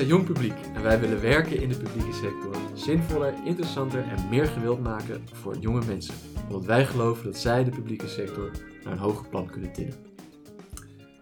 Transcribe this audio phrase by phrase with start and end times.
[0.00, 4.46] Zijn jong publiek en wij willen werken in de publieke sector zinvoller, interessanter en meer
[4.46, 6.14] gewild maken voor jonge mensen.
[6.46, 8.50] Omdat wij geloven dat zij de publieke sector
[8.84, 9.94] naar een hoger plan kunnen tillen.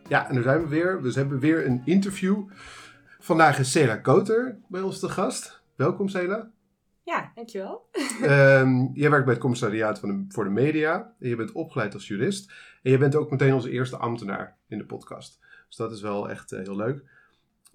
[0.09, 1.02] Ja, en daar zijn we weer.
[1.02, 2.50] We hebben weer een interview.
[3.19, 5.62] Vandaag is Cela Koter bij ons te gast.
[5.77, 6.50] Welkom Cela.
[7.05, 7.88] Ja, dankjewel.
[8.22, 11.14] Ehm jij werkt bij het commissariaat van de, voor de media.
[11.20, 12.52] En je bent opgeleid als jurist.
[12.83, 15.38] En je bent ook meteen onze eerste ambtenaar in de podcast.
[15.66, 17.16] Dus dat is wel echt eh, heel leuk.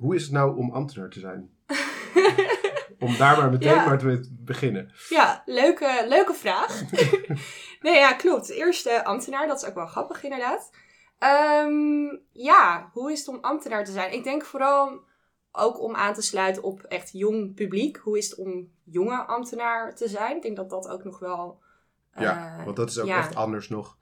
[0.04, 1.50] Hoe is het nou om ambtenaar te zijn?
[3.00, 3.86] Om daar maar meteen Ja.
[3.86, 4.92] maar te beginnen.
[5.10, 6.82] ja, leuke, leuke vraag.
[7.86, 8.50] nee, ja, klopt.
[8.50, 10.72] Eerste ambtenaar, dat is ook wel grappig inderdaad.
[11.20, 14.14] Ehm, ja, hoe is het om ambtenaar te zijn?
[14.14, 15.02] Ik denk vooral
[15.52, 17.98] ook om aan te sluiten op echt jong publiek.
[17.98, 20.36] Hoe is het om jonge ambtenaar te zijn?
[20.36, 21.62] Ik denk dat dat ook nog wel...
[22.16, 23.18] Ja, eh, want dat is ook ja.
[23.18, 23.98] echt anders nog.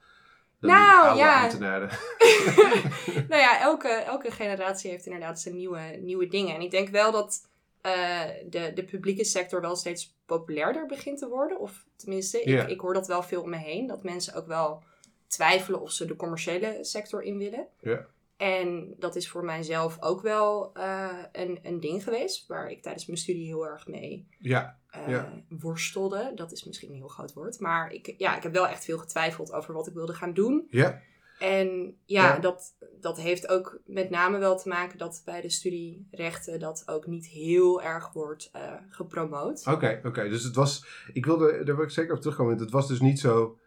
[0.62, 1.48] Nou, ja.
[3.30, 6.56] nou ja, elke, elke generatie heeft inderdaad zijn nieuwe, nieuwe dingen.
[6.56, 7.50] En ik denk wel dat
[7.82, 11.60] eh, de, de publieke sector wel steeds populairder begint te worden.
[11.60, 13.88] Of tenminste, ik, ik hoor dat wel veel om me heen.
[13.88, 14.84] Dat mensen ook wel
[15.28, 17.68] twijfelen of ze de commerciële sector in willen.
[17.80, 18.06] Ja.
[18.38, 22.48] En dat is voor mijzelf ook wel eh, een, een ding geweest.
[22.48, 25.44] Waar ik tijdens mijn studie heel erg mee Ja, eh, Ja.
[25.50, 26.32] worstelde.
[26.36, 27.60] Dat is misschien een heel groot woord.
[27.60, 30.68] Maar ik, ja, ik heb wel echt veel getwijfeld over wat ik wilde gaan doen.
[30.70, 31.02] ja,
[31.40, 32.40] En ja, Ja.
[32.40, 36.84] Dat, dat heeft ook met name wel te maken dat bij de studie rechten dat
[36.86, 39.68] ook niet heel erg wordt eh, gepromoot.
[39.68, 40.30] Oké, oké.
[40.30, 42.58] Dus het was, ik wilde, daar wil ik zeker op terugkomen.
[42.58, 43.58] Het was dus niet zo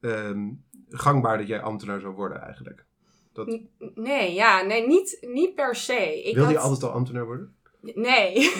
[0.00, 0.50] ehm,
[0.88, 2.84] gangbaar dat jij ambtenaar zou worden eigenlijk.
[3.32, 3.60] Dat,
[3.94, 6.22] Nee, ja, nee, niet, niet per se.
[6.22, 7.55] Ik wilde je altijd al ambtenaar worden?
[7.94, 8.52] Nee.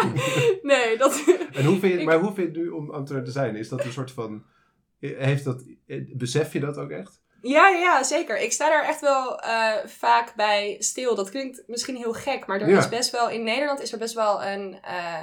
[0.62, 1.22] nee, dat...
[1.52, 3.56] En hoe vind je, maar hoe vind je het nu om ambtenaar te zijn?
[3.56, 4.44] Is dat een soort van,
[5.00, 5.64] heeft dat,
[6.12, 7.20] besef je dat ook echt?
[7.42, 8.40] Ja, ja, zeker.
[8.40, 11.14] Ik sta daar echt wel eh, vaak bij stil.
[11.14, 12.78] Dat klinkt misschien heel gek, maar er Ja.
[12.78, 13.30] is best wel...
[13.30, 15.22] In Nederland is er best wel een eh,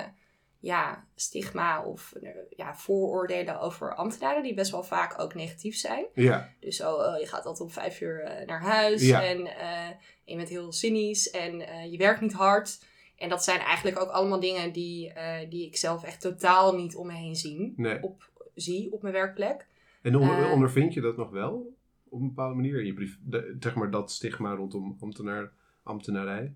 [0.59, 2.13] ja, stigma of
[2.49, 4.43] ja, vooroordelen over ambtenaren...
[4.43, 6.05] die best wel vaak ook negatief zijn.
[6.13, 9.23] Ja, Dus zo, eh, je gaat altijd om vijf uur eh, naar huis Ja.
[9.23, 9.37] en
[10.25, 11.57] je bent heel cynisch en
[11.91, 12.79] je werkt niet hard.
[13.23, 16.95] En dat zijn eigenlijk ook allemaal dingen die, eh, die ik zelf echt totaal niet
[16.95, 18.03] om me heen zien, nee.
[18.03, 19.67] op, zie op mijn werkplek.
[20.01, 20.51] En onder, Eh.
[20.51, 21.73] ondervind je dat nog wel?
[22.09, 23.17] Op een bepaalde manier in je brief?
[23.23, 25.51] De, zeg maar dat stigma rondom ambtenaar,
[25.83, 26.53] ambtenarij?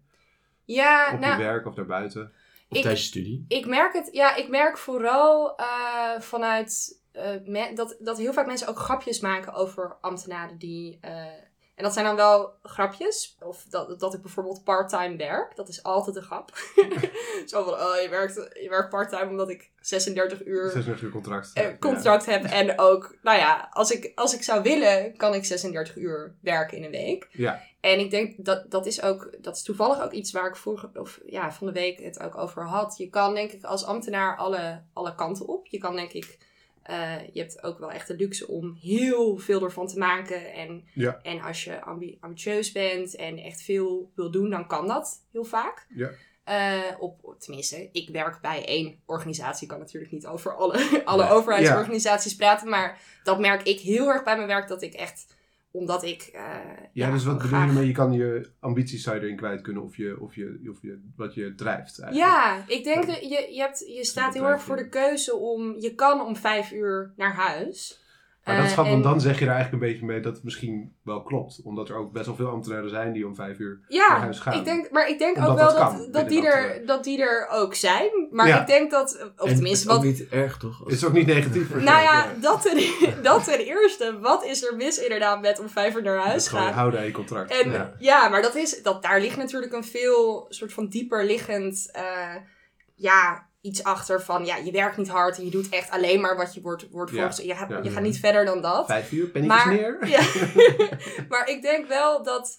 [0.66, 2.32] Ja, op nou, je werk of daarbuiten?
[2.70, 3.46] Of Ik- tijdens je studie.
[3.48, 8.46] ik merk het, ja, ik merk vooral eh, vanuit eh, me- dat, dat heel vaak
[8.48, 11.00] mensen ook grapjes maken over ambtenaren die.
[11.78, 13.36] En dat zijn dan wel grapjes.
[13.40, 15.56] Of dat, dat ik bijvoorbeeld part-time werk.
[15.56, 16.52] Dat is altijd een grap.
[17.46, 21.52] Zo van, oh, je werkt, je werkt part-time omdat ik 36 uur 36 uur contract.
[21.54, 22.44] eh, contract heb.
[22.44, 26.78] En ook, nou ja, als ik, als ik zou willen, kan ik 36 uur werken
[26.78, 27.28] in een week.
[27.32, 27.62] Ja.
[27.80, 30.90] En ik denk dat dat is ook, dat is toevallig ook iets waar ik vorige,
[30.94, 32.98] of ja, van de week het ook over had.
[32.98, 35.68] Je kan denk ik als ambtenaar alle, alle kanten op.
[35.68, 36.38] Je kan denk ik,
[36.88, 40.54] eh, je hebt ook wel echt de luxe om heel veel ervan te maken.
[40.54, 41.20] En, Ja.
[41.24, 45.44] en als je ambi- ambitieus bent en echt veel wil doen, dan kan dat heel
[45.44, 45.86] vaak.
[45.96, 46.10] Ja.
[46.44, 49.64] Eh, op, tenminste, ik werk bij één organisatie.
[49.64, 52.70] Ik kan natuurlijk niet over alle, alle overheidsorganisaties praten.
[52.70, 54.68] Maar dat merk ik heel erg bij mijn werk.
[54.68, 55.36] Dat ik echt,
[55.72, 56.22] omdat ik...
[56.34, 56.56] eh,
[56.94, 57.88] Ja, dus wat bedoel je mee?
[57.88, 61.02] Je kan je ambities zou je erin kwijt kunnen of, je, of, je, of je,
[61.16, 62.32] wat je drijft eigenlijk.
[62.32, 63.12] Ja, ik denk Ja.
[63.12, 65.76] dat je, je, hebt, je staat heel erg voor de keuze om...
[65.80, 68.06] Je kan om vijf uur naar huis.
[68.48, 70.20] Maar dat is Eh, grappig, want en- dan zeg je er eigenlijk een beetje mee
[70.20, 71.62] dat het misschien wel klopt.
[71.64, 74.54] Omdat er ook best wel veel ambtenaren zijn die om vijf uur naar huis gaan.
[74.58, 76.86] ik denk, maar ik denk Omdat ook wel dat kan dat, die er, ambtenarij.
[76.86, 78.10] dat die er ook zijn.
[78.32, 78.62] Maar Ja.
[78.62, 79.32] ik denk dat...
[79.38, 80.80] Of en tenminste, het is wat, ook niet erg, toch?
[80.80, 82.84] Het is ook niet negatief Nou ja, dat ten,
[83.24, 84.18] dat ten eerste.
[84.22, 86.74] Wat is er mis inderdaad met om vijf uur naar Dat huis is gewoon gaan?
[86.74, 87.52] houden aan je contract.
[87.64, 87.94] En ja.
[88.00, 88.30] ja.
[88.30, 92.36] maar dat is, dat, daar ligt natuurlijk een veel soort van dieper liggend, eh,
[92.96, 96.36] ja, iets achter van, ja, je werkt niet hard en je doet echt alleen maar
[96.38, 97.48] wat je wordt, wordt Ja, voorgesteld.
[97.50, 97.80] Je, gaat- ja.
[97.84, 98.86] je gaat niet verder dan dat.
[98.86, 99.98] Vijf uur, pennetjes Maar- neer.
[100.16, 100.22] Ja.
[101.30, 102.56] maar ik denk wel dat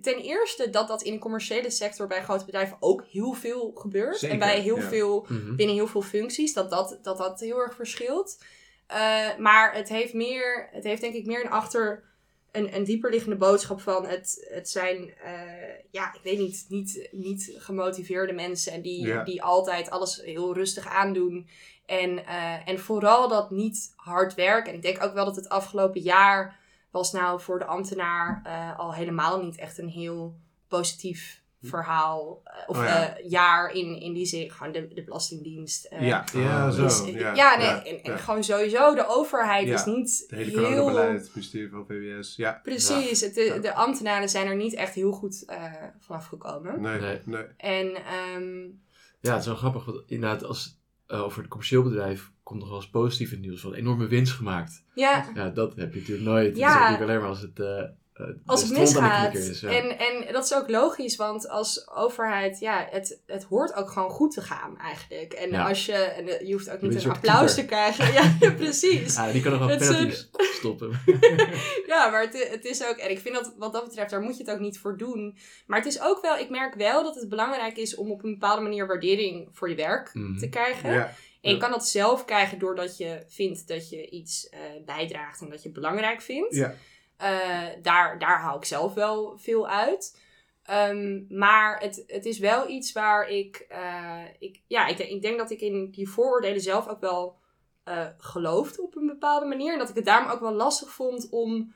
[0.00, 4.16] ten eerste dat dat in de commerciële sector bij grote bedrijven ook heel veel gebeurt.
[4.18, 5.56] Zeker, en bij heel veel Mhm.
[5.56, 8.42] binnen heel veel functies, dat dat, dat, dat heel erg verschilt.
[8.86, 12.04] Eh, maar het heeft meer, het heeft denk ik meer een achter
[12.52, 15.32] een, een dieperliggende boodschap van het, het zijn, eh,
[15.90, 19.24] ja, ik weet niet, niet, niet gemotiveerde mensen die, Ja.
[19.24, 21.48] die altijd alles heel rustig aandoen.
[21.86, 24.70] En, eh, en vooral dat niet hard werken.
[24.70, 26.60] En ik denk ook wel dat het afgelopen jaar
[26.90, 30.34] was nou voor de ambtenaar eh, al helemaal niet echt een heel
[30.68, 33.16] positief verhaal eh, of Oh ja.
[33.28, 35.84] jaar in, in die zin, gewoon de, de Belastingdienst.
[35.84, 36.84] eh, ja, ja, Oh, zo.
[36.84, 40.38] is- ja, ja, nee, ja, en, en gewoon sowieso, de overheid Ja, is niet Het
[40.38, 40.62] hele heel...
[40.62, 42.36] coronabeleid, het ministerie van VWS.
[42.36, 46.80] Ja, Precies, het, de, de ambtenaren zijn er niet echt heel goed eh vanaf gekomen.
[46.80, 47.20] nee, nee.
[47.24, 47.44] Nee.
[47.56, 48.60] En ehm,
[49.20, 52.78] Ja, het is wel grappig, want inderdaad, als, over het commercieel bedrijf komt nog wel
[52.78, 54.84] eens positief nieuws van enorme winst gemaakt.
[54.94, 56.56] ja, Ja, dat heb je natuurlijk nooit.
[56.56, 56.68] Ja.
[56.68, 57.58] is natuurlijk alleen maar als het,
[58.46, 59.34] als de het misgaat.
[59.34, 59.60] is.
[59.60, 59.68] Ja.
[59.70, 64.10] En, en dat is ook logisch, want als overheid, ja, het, het hoort ook gewoon
[64.10, 65.32] goed te gaan eigenlijk.
[65.32, 65.68] En Ja.
[65.68, 67.54] als je, en eh, je hoeft ook niet een applaus keeper.
[67.54, 68.12] te krijgen.
[68.40, 69.16] Ja, precies.
[69.16, 71.00] Ah, die kan nog wel een- penalties stoppen.
[71.86, 74.36] Ja, maar het, het is ook, en ik vind dat wat dat betreft, daar moet
[74.36, 75.36] je het ook niet voor doen.
[75.66, 78.32] Maar het is ook wel, ik merk wel dat het belangrijk is om op een
[78.32, 80.38] bepaalde manier waardering voor je werk Mhm.
[80.38, 80.92] te krijgen.
[80.92, 81.04] Ja,
[81.40, 81.58] En je Ja.
[81.62, 85.68] kan dat zelf krijgen doordat je vindt dat je iets eh, bijdraagt en dat je
[85.68, 86.54] het belangrijk vindt.
[86.54, 86.74] ja.
[87.22, 90.20] Eh, daar, daar hou ik zelf wel veel uit.
[90.62, 95.22] Ehm, maar het, het is wel iets waar ik, eh, ik, ja, ik, denk- ik
[95.22, 97.40] denk dat ik in die vooroordelen zelf ook wel
[97.84, 99.72] eh geloofde op een bepaalde manier.
[99.72, 101.72] En dat ik het daarom ook wel lastig vond om,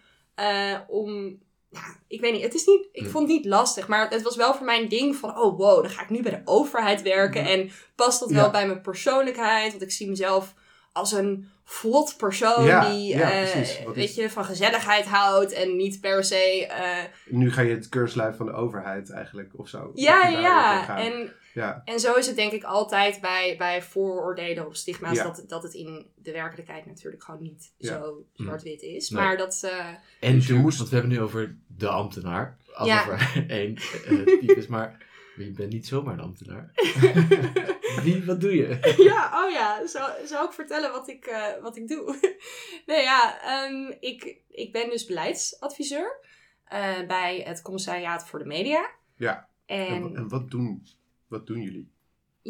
[0.88, 1.38] om
[1.70, 4.36] ja, ik weet niet, het is niet, ik vond het niet lastig, maar het was
[4.36, 7.02] wel voor mij een ding van, oh wow, dan ga ik nu bij de overheid
[7.02, 8.34] werken en past dat Ja.
[8.36, 9.70] wel bij mijn persoonlijkheid?
[9.70, 10.54] Want ik zie mezelf
[10.92, 13.82] als een vlot persoon Ja, die, ja, eh, precies.
[13.84, 17.74] Wat weet is- je, van gezelligheid houdt en niet per se, eh, Nu ga je
[17.74, 19.90] het keurslijf van de overheid eigenlijk, of zo.
[19.94, 20.98] ja, ja.
[20.98, 21.82] En, ja.
[21.84, 25.22] en zo is het denk ik altijd bij, bij vooroordelen of stigma's, Ja.
[25.24, 27.92] dat, dat het in de werkelijkheid natuurlijk gewoon niet Ja.
[27.98, 29.10] zo zwart-wit is.
[29.10, 29.22] Nee.
[29.22, 29.86] Maar dat, eh,
[30.20, 32.56] En Dus moest- want we hebben nu over de ambtenaar.
[32.74, 33.10] Alsof Ja.
[33.10, 35.04] er één eh, type is, maar
[35.44, 36.70] je bent niet zomaar een ambtenaar.
[38.04, 38.94] Wie, wat doe je?
[39.10, 42.36] ja, oh ja, zou, zou ik vertellen wat ik, eh, wat ik doe?
[42.86, 46.20] nee, ja, ehm, ik, ik ben dus beleidsadviseur
[46.64, 48.90] eh, bij het Commissariaat voor de Media.
[49.16, 49.48] Ja.
[49.66, 50.86] En, En, en wat, doen,
[51.28, 51.94] wat doen jullie?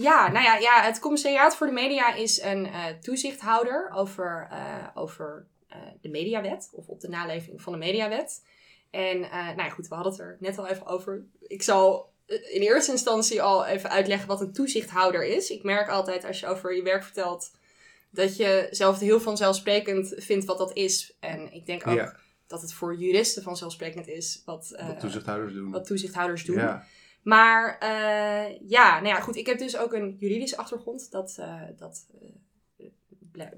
[0.03, 4.87] ja, nou ja, ja, het Commissariaat voor de Media is een eh, toezichthouder over, eh,
[4.95, 8.47] over eh, de mediawet, of op de naleving van de mediawet.
[8.91, 11.27] En eh, nou ja, goed, we hadden het er net al even over.
[11.41, 15.51] Ik zal in eerste instantie al even uitleggen wat een toezichthouder is.
[15.51, 17.51] Ik merk altijd als je over je werk vertelt
[18.11, 21.17] dat je zelf heel vanzelfsprekend vindt wat dat is.
[21.21, 22.17] En ik denk ook Ja.
[22.47, 25.71] dat het voor juristen vanzelfsprekend is wat, eh, Wat toezichthouders doen?
[25.71, 26.57] wat toezichthouders doen.
[26.57, 26.85] Ja.
[27.23, 29.37] Maar eh, ja, nou ja, goed.
[29.37, 31.11] Ik heb dus ook een juridische achtergrond.
[31.11, 32.29] Dat, eh, dat eh,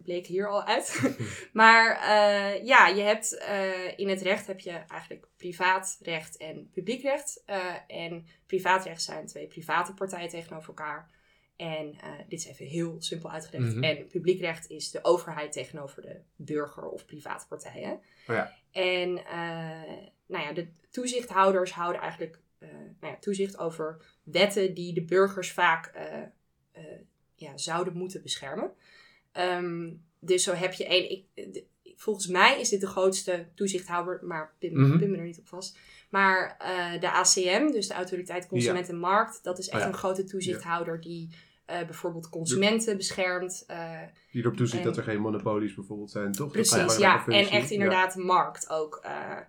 [0.03, 1.17] bleek hier al uit.
[1.53, 7.43] maar eh, ja, je hebt eh, in het recht heb je eigenlijk privaatrecht en publiekrecht.
[7.47, 11.17] Eh, en privaatrecht zijn twee private partijen tegenover elkaar.
[11.57, 11.97] En
[12.29, 13.75] dit is even heel simpel uitgelegd.
[13.75, 13.85] Mhm.
[13.85, 17.93] En publiekrecht is de overheid tegenover de burger of private partijen.
[17.93, 18.53] Oh ja.
[18.73, 19.13] En
[20.27, 22.39] nou ja, de toezichthouders houden eigenlijk
[23.01, 25.93] nou ja, toezicht over wetten die de burgers vaak
[27.39, 28.73] ja, zouden moeten beschermen.
[29.39, 29.91] Ehm,
[30.21, 31.11] dus zo heb je één.
[31.11, 31.65] Ik,
[31.97, 34.99] volgens mij is dit de grootste toezichthouder, maar pin, Mhm.
[34.99, 35.79] pin me er niet op vast.
[36.11, 39.89] Maar eh, de ACM, dus de Autoriteit Consument en Markt, dat is echt Oh ja.
[39.89, 41.29] een grote toezichthouder die
[41.65, 43.65] eh, bijvoorbeeld consumenten beschermt.
[43.67, 44.01] eh,
[44.33, 46.53] Die erop toeziet En- dat er geen monopolies bijvoorbeeld zijn, toch?
[46.53, 47.27] Precies, ja.
[47.27, 49.01] En echt inderdaad de markt ook.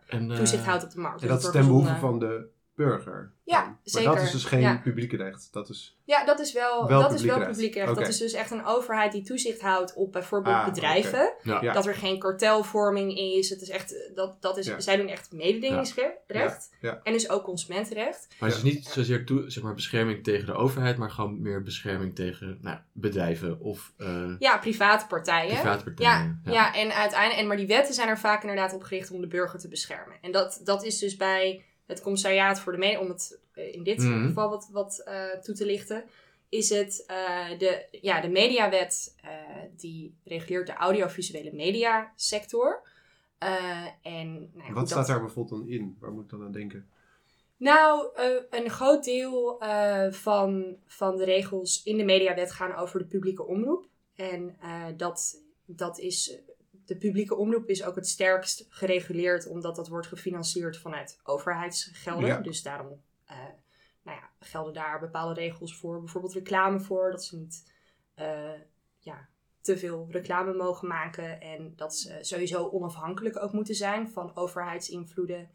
[0.07, 1.21] En, toezicht houdt op de markt.
[1.21, 2.47] En Dus dat is ten behoeve van de
[2.85, 3.31] burger.
[3.43, 4.13] Ja, zeker.
[4.15, 4.77] Dat is dus geen Ja.
[4.83, 5.47] publieke recht.
[5.51, 5.97] Dat is...
[6.05, 7.85] Ja, dat is wel, Wel dat is wel publiek recht.
[7.87, 7.99] publiek.
[8.05, 11.33] Dat is dus echt een overheid die toezicht houdt op bijvoorbeeld Ah, bedrijven.
[11.43, 11.61] ja.
[11.61, 11.73] Ja.
[11.73, 13.49] Dat er geen kartelvorming is.
[13.49, 14.79] Het is echt, dat, dat is, Ja.
[14.79, 16.17] Zij doen echt mededingingsrecht.
[16.27, 16.99] Ja, ja.
[17.03, 18.27] En dus ook consumentenrecht.
[18.39, 21.61] Maar het is niet zozeer toe, zeg maar, bescherming tegen de overheid, maar gewoon meer
[21.63, 25.53] bescherming tegen nou, bedrijven of eh Ja, private partijen.
[25.55, 26.41] private partijen.
[26.45, 29.27] Ja, en uiteindelijk, en, maar die wetten zijn er vaak inderdaad op gericht om de
[29.27, 30.17] burger te beschermen.
[30.21, 33.83] En dat, dat is dus bij het commissariaat voor de media, om het eh, in
[33.83, 34.25] dit Mhm.
[34.27, 36.03] geval wat, wat eh, toe te lichten,
[36.49, 39.29] is het eh, de, ja, de mediawet eh,
[39.77, 42.81] die reguleert de audiovisuele mediasector.
[43.37, 45.97] Eh en, nou Wat dat- staat daar bijvoorbeeld dan in?
[45.99, 46.89] Waar moet ik dan aan denken?
[47.57, 52.99] nou, eh, een groot deel eh, van, van de regels in de mediawet gaan over
[52.99, 53.87] de publieke omroep.
[54.15, 56.37] En eh, dat, dat is,
[56.89, 62.27] de publieke omroep is ook het sterkst gereguleerd, omdat dat wordt gefinancierd vanuit overheidsgelden.
[62.27, 62.37] Ja.
[62.37, 63.37] Dus daarom eh,
[64.03, 65.99] nou ja, gelden daar bepaalde regels voor.
[65.99, 67.71] Bijvoorbeeld reclame voor, dat ze niet
[68.13, 68.59] eh,
[68.99, 69.27] ja,
[69.61, 71.41] te veel reclame mogen maken.
[71.41, 75.49] En dat ze sowieso onafhankelijk ook moeten zijn van overheidsinvloeden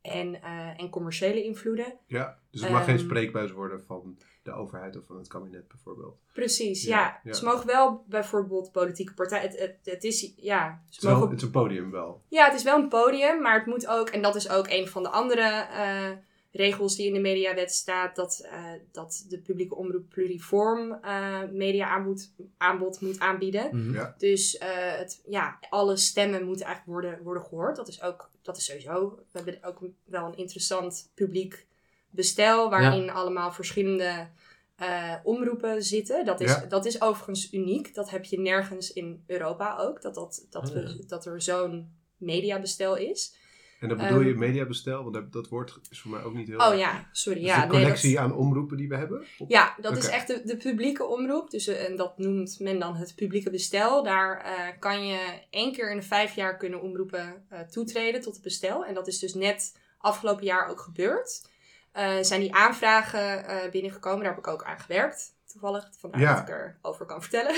[0.00, 1.98] en, eh, en commerciële invloeden.
[2.06, 5.68] Ja, dus het mag geen Ehm, spreekbuis worden van de overheid of van het kabinet
[5.68, 6.16] bijvoorbeeld.
[6.32, 7.20] Precies, Ja, ja.
[7.24, 7.32] ja.
[7.32, 9.50] Ze mogen wel bijvoorbeeld politieke partijen.
[9.50, 12.22] Het, het, het is, ja, Het ze wel, mogen, het is een podium wel.
[12.28, 14.88] ja, het is wel een podium, maar het moet ook, en dat is ook een
[14.88, 16.10] van de andere eh,
[16.52, 21.88] regels die in de mediawet staat dat, eh, dat de publieke omroep pluriform eh media
[21.88, 23.68] aanbod, aanbod moet aanbieden.
[23.72, 23.94] Mhm.
[23.94, 24.14] Ja.
[24.18, 27.76] Dus eh, het, ja, alle stemmen moeten eigenlijk worden, worden gehoord.
[27.76, 29.18] Dat is ook dat is sowieso.
[29.30, 31.66] We hebben ook wel een interessant publiek
[32.10, 34.28] bestel waarin allemaal verschillende
[34.76, 36.24] eh, omroepen zitten.
[36.24, 36.64] Dat is, Ja.
[36.68, 37.94] dat is overigens uniek.
[37.94, 40.02] Dat heb je nergens in Europa ook.
[40.02, 43.36] Dat, dat, dat, Oh, we, dat er zo'n mediabestel is.
[43.80, 46.48] En dan bedoel je Ehm, mediabestel, want dat, dat woord is voor mij ook niet
[46.48, 46.58] heel...
[46.58, 47.38] Oh ja, sorry.
[47.40, 49.24] Dus Ja, de nee, dat- collectie aan omroepen die we hebben?
[49.38, 51.50] Op- Ja, dat is echt de, de publieke omroep.
[51.50, 54.02] Dus, eh, en dat noemt men dan het publieke bestel.
[54.02, 58.42] Daar eh, kan je één keer in de vijf jaar kunnen omroepen toetreden tot het
[58.42, 58.84] bestel.
[58.84, 61.50] En dat is dus net afgelopen jaar ook gebeurd.
[61.98, 64.18] Eh, zijn die aanvragen eh, binnengekomen.
[64.24, 65.36] Daar heb ik ook aan gewerkt.
[65.52, 66.34] Toevallig, vandaar Ja.
[66.34, 67.54] dat ik erover kan vertellen.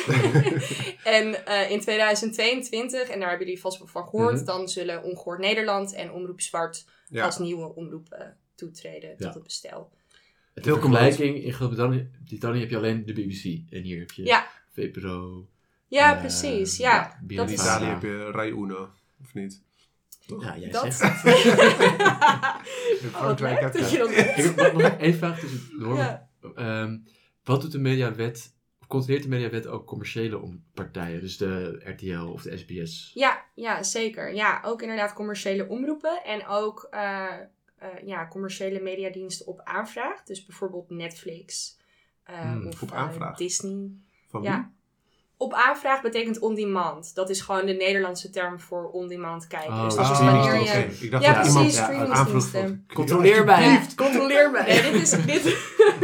[1.18, 4.44] en eh, in 2022, en daar hebben jullie vast wel van gehoord, Mhm.
[4.44, 7.24] dan zullen Ongehoord Nederland en Omroep Zwart Ja.
[7.24, 9.16] als nieuwe omroep toetreden Ja.
[9.26, 9.90] tot het bestel.
[10.54, 13.72] De Heel vergelijking, in Groot-Brittannië Brittannië heb je alleen de BBC.
[13.72, 14.46] En hier heb je Ja.
[14.72, 15.46] VPRO.
[15.86, 16.76] Ja, precies.
[16.76, 18.88] Ja, dat In is- Italië heb je Rai Uno,
[19.22, 19.62] of niet?
[20.40, 20.94] Ja, jij Dat.
[20.94, 21.22] zegt
[22.96, 23.98] Frankrijk leuk heb dat je...
[23.98, 24.10] dat.
[24.46, 25.96] Ik mag nog één vraag tussendoor.
[25.96, 26.28] Ja.
[26.54, 26.98] Ehm,
[27.44, 28.54] wat doet de mediawet,
[28.86, 31.20] controleert de mediawet ook commerciële om partijen?
[31.20, 33.10] Dus de RTL of de SBS?
[33.14, 34.34] Ja, ja, zeker.
[34.34, 37.26] Ja, ook inderdaad commerciële omroepen en ook eh,
[37.76, 40.22] eh, ja, commerciële mediadiensten op aanvraag.
[40.22, 41.78] Dus bijvoorbeeld Netflix
[42.24, 43.36] eh, Hmm, of op aanvraag?
[43.36, 43.90] Disney.
[44.28, 44.72] Van Ja.
[45.42, 47.14] Op aanvraag betekent on demand.
[47.14, 49.72] Dat is gewoon de Nederlandse term voor on demand kijken.
[49.72, 51.04] Oh, dus dat is wanneer oh, je...
[51.04, 51.80] Ik dacht Ja, dat precies.
[52.94, 53.62] Controleer mij!
[53.62, 54.64] Ja, controleer mij.
[54.66, 55.44] Nee, dit is, dit,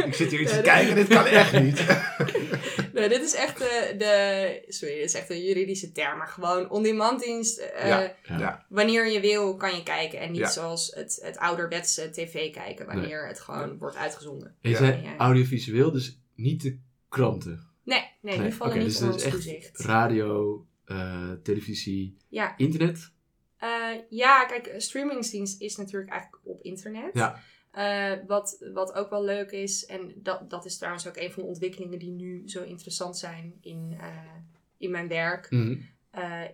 [0.05, 1.85] Ik zit hier iets te kijken, dit kan echt niet.
[2.93, 4.63] nee, dit is echt de, de...
[4.67, 6.17] Sorry, dit is echt een juridische term.
[6.17, 7.57] Maar gewoon on-demand dienst.
[7.57, 7.87] eh,
[8.23, 8.65] Ja.
[8.69, 10.19] Wanneer je wil, kan je kijken.
[10.19, 10.49] En niet Ja.
[10.49, 14.55] zoals het, het ouderwetse tv kijken, wanneer het gewoon wordt uitgezonden.
[14.61, 15.15] Je zei Ja.
[15.17, 16.77] audiovisueel, dus niet de
[17.09, 17.65] kranten.
[17.87, 19.77] Nee, nee, die Nee, vallen oké, niet dus onder ons echt toezicht.
[19.79, 22.57] Radio, eh, televisie, Ja.
[22.57, 23.11] internet.
[23.57, 27.09] Eh, ja, kijk, streamingsdienst is natuurlijk eigenlijk op internet.
[27.13, 27.39] Ja.
[27.71, 31.43] Eh, wat, wat ook wel leuk is, en dat, dat is trouwens ook een van
[31.43, 33.97] de ontwikkelingen die nu zo interessant zijn in,
[34.77, 35.81] in mijn werk, Mhm.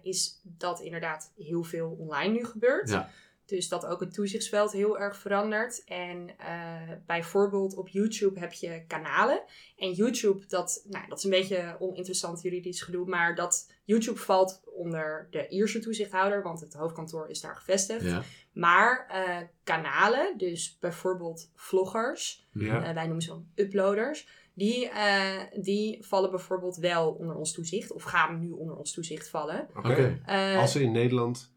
[0.02, 2.90] is dat inderdaad heel veel online nu gebeurt.
[2.90, 3.10] Ja.
[3.56, 5.84] Dus dat ook het toezichtsveld heel erg verandert.
[5.84, 9.42] En eh, bijvoorbeeld op YouTube heb je kanalen.
[9.78, 13.06] En YouTube, dat, nou, dat is een beetje oninteressant juridisch gedoe.
[13.08, 18.06] Maar dat YouTube valt onder de Ierse toezichthouder, want het hoofdkantoor is daar gevestigd.
[18.06, 18.22] Ja.
[18.54, 22.84] Maar eh, kanalen, dus bijvoorbeeld vloggers, Ja.
[22.84, 24.28] eh, wij noemen ze dan uploaders.
[24.56, 27.92] Die, eh, die vallen bijvoorbeeld wel onder ons toezicht.
[27.92, 29.68] Of gaan nu onder ons toezicht vallen.
[29.76, 30.22] Oké.
[30.26, 31.53] Eh, Als ze in Nederland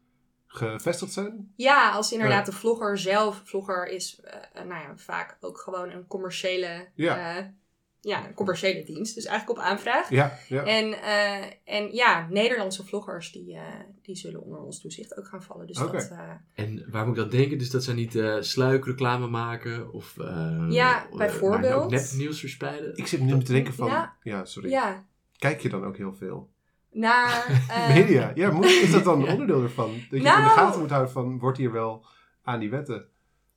[0.47, 1.53] gevestigd zijn?
[1.55, 6.07] Ja, als inderdaad de vlogger zelf, vlogger is eh, nou ja, vaak ook gewoon een
[6.07, 7.37] commerciële, Ja.
[7.37, 7.45] eh,
[8.01, 9.15] ja, een commerciële dienst.
[9.15, 10.09] Dus eigenlijk op aanvraag.
[10.09, 10.37] Ja.
[10.47, 10.63] ja.
[10.63, 13.61] En, eh, en ja, Nederlandse vloggers die, eh,
[14.01, 15.67] die zullen onder ons toezicht ook gaan vallen.
[15.67, 15.91] Dus Oké.
[15.91, 17.57] dat, eh, En waar moet ik dat denken?
[17.57, 21.61] Dus dat zij niet eh sluikreclame maken of eh, Ja, bijvoorbeeld.
[21.75, 22.97] maar ook nepnieuws verspreiden?
[22.97, 23.87] Ik zit nu te denken van...
[23.87, 24.45] Ja, Ja.
[24.45, 24.69] sorry.
[24.69, 25.05] ja,
[25.37, 26.49] Kijk je dan ook heel veel?
[26.97, 27.45] Naar...
[27.69, 28.31] eh, Media.
[28.35, 29.89] Ja, moet, is dat dan een onderdeel ervan?
[29.93, 30.49] Dat je in de Nou.
[30.49, 31.39] gaten moet houden van...
[31.39, 32.05] Wordt hier wel
[32.43, 33.07] aan die wetten?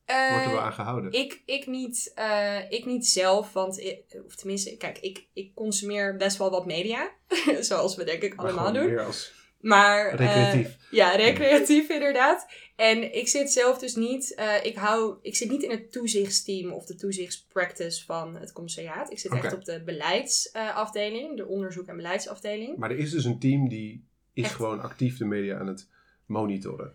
[0.05, 1.11] eh, Wordt er wel aan gehouden?
[1.11, 6.17] Ik, ik, niet, eh, ik niet zelf, want ik, of tenminste, kijk, ik, ik consumeer
[6.17, 7.09] best wel wat media.
[7.59, 8.85] zoals we denk ik allemaal doen.
[8.85, 10.77] meer als Maar, eh, recreatief.
[10.91, 12.47] ja, recreatief inderdaad.
[12.81, 16.71] En ik zit zelf dus niet, eh, ik, hou, ik zit niet in het toezichtsteam
[16.71, 19.11] of de toezichtspractice van het commissariaat.
[19.11, 22.77] Ik zit echt op de beleidsafdeling, de onderzoek- en beleidsafdeling.
[22.77, 24.55] maar er is dus een team die is Echt.
[24.55, 25.87] gewoon actief de media aan het
[26.25, 26.93] monitoren.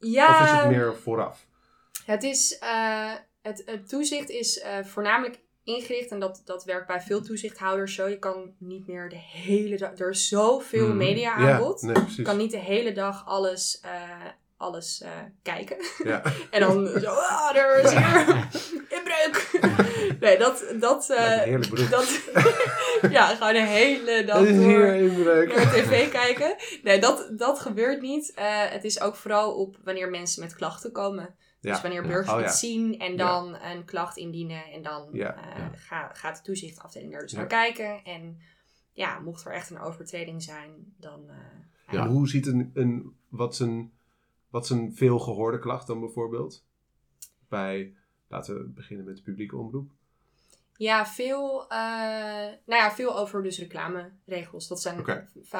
[0.00, 1.46] Ja, Of is het meer vooraf?
[2.04, 7.00] Het, is, eh, het, het toezicht is eh, voornamelijk ingericht, en dat, dat werkt bij
[7.00, 8.06] veel toezichthouders zo.
[8.08, 10.96] Je kan niet meer de hele dag, er is zoveel Mhm.
[10.96, 11.82] media aanbod.
[11.82, 12.16] Nee, precies.
[12.16, 13.80] Je kan niet de hele dag alles,
[14.60, 15.10] alles eh,
[15.42, 15.76] kijken.
[16.04, 16.22] Ja.
[16.50, 18.48] en dan zo, ah, er is hier
[18.98, 19.58] inbreuk.
[20.20, 22.20] nee, dat, dat, Lijkt me eh, een heerlijk dat
[23.10, 26.54] ja, gewoon de hele dag door naar tv kijken.
[26.82, 28.32] Nee, dat, dat gebeurt niet.
[28.34, 31.34] Eh, het is ook vooral op wanneer mensen met klachten komen.
[31.60, 31.72] Ja.
[31.72, 32.08] Dus wanneer Ja.
[32.08, 32.52] burgers Oh, het ja.
[32.52, 34.64] zien en dan een klacht indienen.
[34.72, 35.34] En dan Ja.
[35.34, 35.70] eh, Ja.
[35.74, 37.38] ga- gaat de toezichtafdeling daar dus Ja.
[37.38, 38.00] naar kijken.
[38.04, 38.40] En
[38.92, 41.24] ja, mocht er echt een overtreding zijn, dan...
[41.28, 41.36] eh,
[41.92, 42.00] Ja.
[42.02, 43.92] En hoe ziet een, een wat zijn,
[44.50, 46.64] wat zijn veel gehoorde klacht dan bijvoorbeeld?
[47.48, 47.94] Bij,
[48.28, 49.90] laten we beginnen met de publieke omroep.
[50.76, 51.78] Ja, veel, eh,
[52.66, 54.68] nou ja, veel over dus reclameregels.
[54.68, 55.04] Dat zijn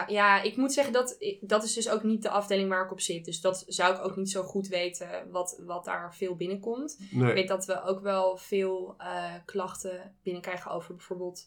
[0.06, 3.00] ja, ik moet zeggen dat dat is dus ook niet de afdeling waar ik op
[3.00, 3.24] zit.
[3.24, 6.98] Dus dat zou ik ook niet zo goed weten wat, wat daar veel binnenkomt.
[7.10, 11.46] Ik weet dat we ook wel veel eh, klachten binnenkrijgen over bijvoorbeeld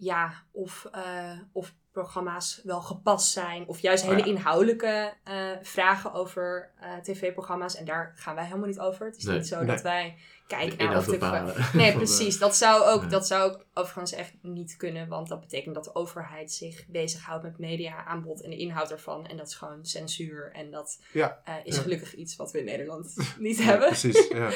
[0.00, 3.66] ja, of, eh, of programma's wel gepast zijn.
[3.66, 4.26] Of juist Oh hele ja.
[4.30, 7.76] inhoudelijke eh, vragen over eh, tv-programma's.
[7.76, 9.06] En daar gaan wij helemaal niet over.
[9.06, 9.36] Het is Nee.
[9.36, 9.66] niet zo Nee.
[9.66, 11.78] dat wij De kijken naar of de...
[11.78, 12.38] Nee, precies.
[12.38, 13.08] Dat zou, ook, Ja.
[13.08, 15.08] dat zou ook overigens echt niet kunnen.
[15.08, 19.26] Want dat betekent dat de overheid zich bezighoudt met media aanbod en de inhoud ervan.
[19.26, 20.52] En dat is gewoon censuur.
[20.52, 21.42] En dat Ja.
[21.64, 23.88] is gelukkig iets wat we in Nederland niet hebben.
[23.88, 24.50] precies, ja.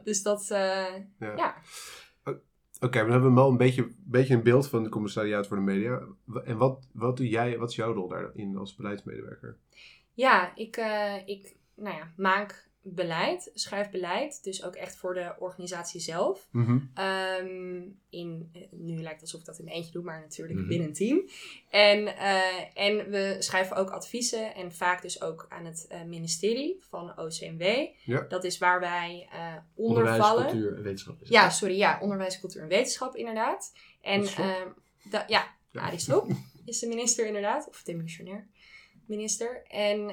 [0.04, 0.46] Dus dat,
[1.18, 1.54] Ja.
[2.80, 5.56] Oké, maar dan hebben we wel een beetje, beetje een beeld van het commissariaat voor
[5.56, 6.02] de media.
[6.44, 9.56] En wat, wat doe jij, wat is jouw rol daarin als beleidsmedewerker?
[10.12, 14.44] Ja, ik, eh, ik nou ja, maak beleid, schrijf beleid.
[14.44, 16.48] Dus ook echt voor de organisatie zelf.
[16.50, 16.78] Mhm.
[16.94, 20.68] Ehm, in, nu lijkt het alsof ik dat in mijn eentje doe, maar natuurlijk Mhm.
[20.68, 21.28] binnen een team.
[21.70, 22.44] En, eh,
[22.86, 27.86] en we schrijven ook adviezen en vaak dus ook aan het eh, ministerie van OCMW.
[28.04, 28.20] Ja.
[28.28, 30.44] Dat is waar wij eh onder Onderwijs, vallen.
[30.46, 31.22] cultuur en wetenschap.
[31.22, 31.28] is.
[31.28, 33.72] Ja, sorry, ja, onderwijs, cultuur en wetenschap inderdaad.
[34.00, 34.46] En Slob?
[34.46, 34.68] ehm,
[35.10, 35.80] da- ja, Ja.
[35.82, 36.30] Arie Slob
[36.64, 38.46] is de minister inderdaad, of demissionair
[39.06, 39.62] minister.
[39.68, 40.10] En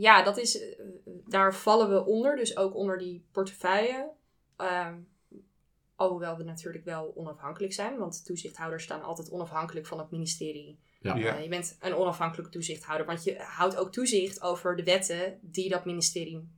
[0.00, 0.78] ja, dat is, eh,
[1.26, 4.10] daar vallen we onder, dus ook onder die portefeuille.
[4.56, 4.94] Ehm,
[5.96, 10.78] alhoewel we natuurlijk wel onafhankelijk zijn, want toezichthouders staan altijd onafhankelijk van het ministerie.
[11.00, 11.16] Ja.
[11.16, 11.36] Ja.
[11.36, 15.68] Eh, je bent een onafhankelijke toezichthouder, want je houdt ook toezicht over de wetten die
[15.68, 16.48] dat ministerie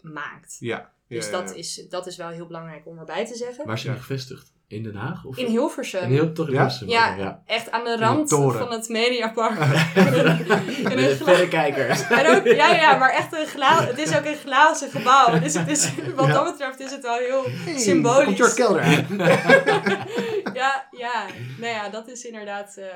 [0.00, 0.56] maakt.
[0.60, 0.92] Ja.
[1.08, 1.54] Dus ja, dat, ja.
[1.56, 3.66] is, dat is wel heel belangrijk om erbij te zeggen.
[3.66, 3.94] Waar is je Ja.
[3.94, 4.52] nu gevestigd?
[4.68, 5.24] In Den Haag?
[5.24, 6.02] Of In Hilversum.
[6.02, 6.58] In heel, toch in Ja?
[6.60, 6.88] Hilversum?
[6.88, 9.58] Ja, echt aan de rand van het Mediapark.
[10.82, 11.88] Met een verrekijker.
[12.10, 13.86] en ook, ja, ja, maar echt een glazen.
[13.86, 15.38] Het is ook een glazen gebouw.
[15.40, 16.32] Dus het is, wat Ja.
[16.32, 18.24] dat betreft is het wel heel Hey, symbolisch.
[18.24, 19.06] Komt Jort Kelder aan.
[20.60, 21.26] ja, ja,
[21.58, 22.86] nou ja, dat is inderdaad, eh,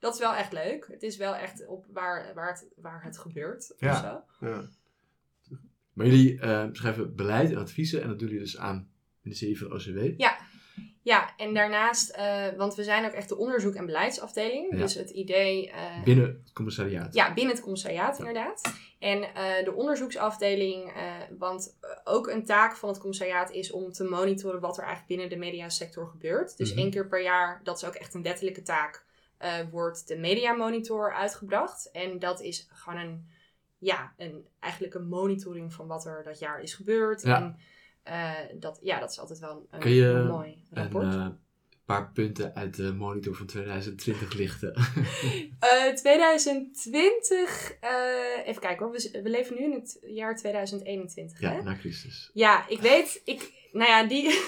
[0.00, 0.86] dat is wel echt leuk.
[0.90, 3.74] Het is wel echt op waar, waar, het, waar het gebeurt.
[3.78, 3.90] Ja.
[3.90, 4.46] Of zo.
[4.46, 4.62] Ja.
[5.92, 8.88] Maar jullie eh, schrijven beleid en adviezen en dat doen jullie dus aan
[9.22, 9.98] ministerie van OCW.
[10.16, 10.36] Ja,
[11.36, 14.66] en daarnaast, eh, want we zijn ook echt de onderzoek- en beleidsafdeling.
[14.70, 14.76] Ja.
[14.76, 15.70] Dus het idee...
[15.70, 17.14] eh, Binnen het commissariaat.
[17.14, 18.72] Ja, binnen het commissariaat inderdaad.
[18.98, 20.92] En eh, de onderzoeksafdeling,
[21.38, 25.28] want ook een taak van het commissariaat is om te monitoren wat er eigenlijk binnen
[25.38, 26.56] de mediasector gebeurt.
[26.56, 26.78] Dus Mhm.
[26.78, 29.04] één keer per jaar, dat is ook echt een wettelijke taak,
[29.70, 31.90] wordt de mediamonitor uitgebracht.
[31.90, 33.28] En dat is gewoon een,
[33.78, 37.22] ja, een, eigenlijk een monitoring van wat er dat jaar is gebeurd.
[37.22, 37.36] Ja.
[37.36, 37.56] En
[38.04, 41.14] eh, dat, ja, dat is altijd wel een, Kun je een mooi Een rapport.
[41.14, 41.26] eh,
[41.86, 44.72] paar punten uit de monitor van 2020 lichten.
[45.60, 51.52] Eh, 2020, eh, even kijken hoor, we, we leven nu in het jaar 2021 hè?
[51.52, 52.30] ja, na Christus.
[52.32, 54.22] Ja, ik weet, ik, nou ja, die,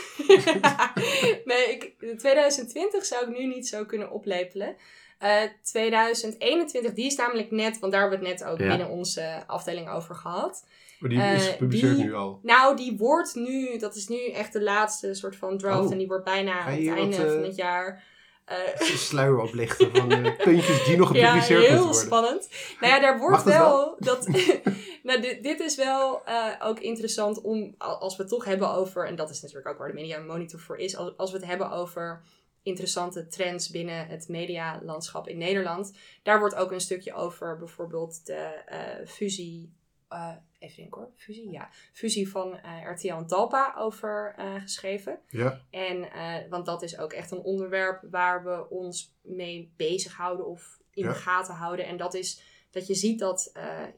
[1.45, 4.77] nee, ik, 2020 zou ik nu niet zo kunnen oplepelen.
[5.19, 8.69] Eh 2021, die is namelijk net, want daar hebben we het net ook Ja.
[8.69, 10.66] binnen onze afdeling over gehad.
[10.99, 12.41] Maar die is Eh, gepubliceerd nu al.
[12.43, 15.93] Nou, die wordt nu, dat is nu echt de laatste soort van draft Oh.
[15.93, 18.05] en die wordt bijna aan het einde wat, van eh, het jaar.
[18.47, 22.07] Een sluier oplichten van de puntjes die nog Ja, gepubliceerd heel moeten worden.
[22.07, 22.49] spannend.
[22.81, 24.27] Nou ja, daar wordt wel, dat.
[25.03, 26.23] nou, dit, dit is wel
[26.63, 29.79] ook interessant om, al- als we het toch hebben over, en dat is natuurlijk ook
[29.79, 32.23] waar de Media Monitor voor is, als, als we het hebben over
[32.63, 35.93] interessante trends binnen het medialandschap in Nederland.
[36.23, 38.63] Daar wordt ook een stukje over bijvoorbeeld de
[39.07, 39.75] fusie.
[40.09, 41.69] Eh, even denken hoor, fusie, ja.
[41.92, 45.19] Fusie van eh, RTL en Talpa over eh, geschreven.
[45.29, 46.09] Ja, En,
[46.51, 51.09] want dat is ook echt een onderwerp waar we ons mee bezighouden of in Ja.
[51.12, 51.87] de gaten houden.
[51.87, 53.53] En dat is dat je ziet dat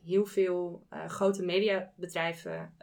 [0.04, 2.74] heel veel grote mediabedrijven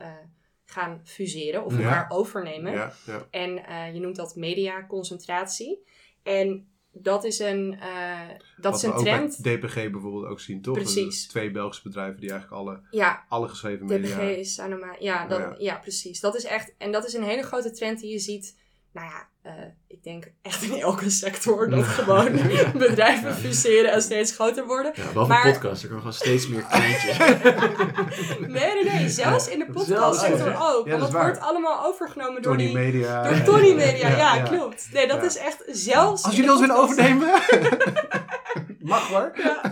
[0.65, 1.83] gaan fuseren of Ja.
[1.83, 2.71] elkaar overnemen.
[2.73, 3.27] ja, ja.
[3.31, 3.51] En
[3.93, 5.83] je noemt dat mediaconcentratie.
[6.23, 8.19] En dat is een, eh,
[8.57, 9.43] dat Wat is we een ook trend.
[9.43, 10.75] DPG bijvoorbeeld ook zien, toch?
[10.75, 11.07] Precies.
[11.07, 14.19] Is twee Belgische bedrijven die eigenlijk alle, Ja, alle geschreven DPG media...
[14.19, 14.95] is Sanoma.
[14.99, 15.55] Ja, Ja.
[15.59, 15.75] ja.
[15.77, 16.19] precies.
[16.19, 18.57] Dat is echt, en dat is een hele grote trend die je ziet.
[18.91, 19.51] Nou ja, eh,
[19.87, 22.31] ik denk echt in elke sector dat gewoon
[22.77, 24.91] bedrijven fuseren en steeds groter worden.
[24.95, 27.17] Ja, behalve Maar- podcast, er komen gewoon steeds meer kleintjes.
[28.39, 29.09] Nee, nee, nee.
[29.09, 30.85] Zelfs in de podcastsector ook.
[30.85, 31.23] ja, want dat waar.
[31.25, 32.75] wordt allemaal overgenomen door Tony die...
[32.75, 33.23] Media.
[33.29, 34.43] Door Tony Media, ja, ja.
[34.43, 34.89] klopt.
[34.93, 35.23] Nee, dat Ja.
[35.23, 36.23] is echt zelfs...
[36.23, 37.27] Als jullie ons willen overnemen,
[38.79, 39.31] mag hoor.
[39.35, 39.71] Ja.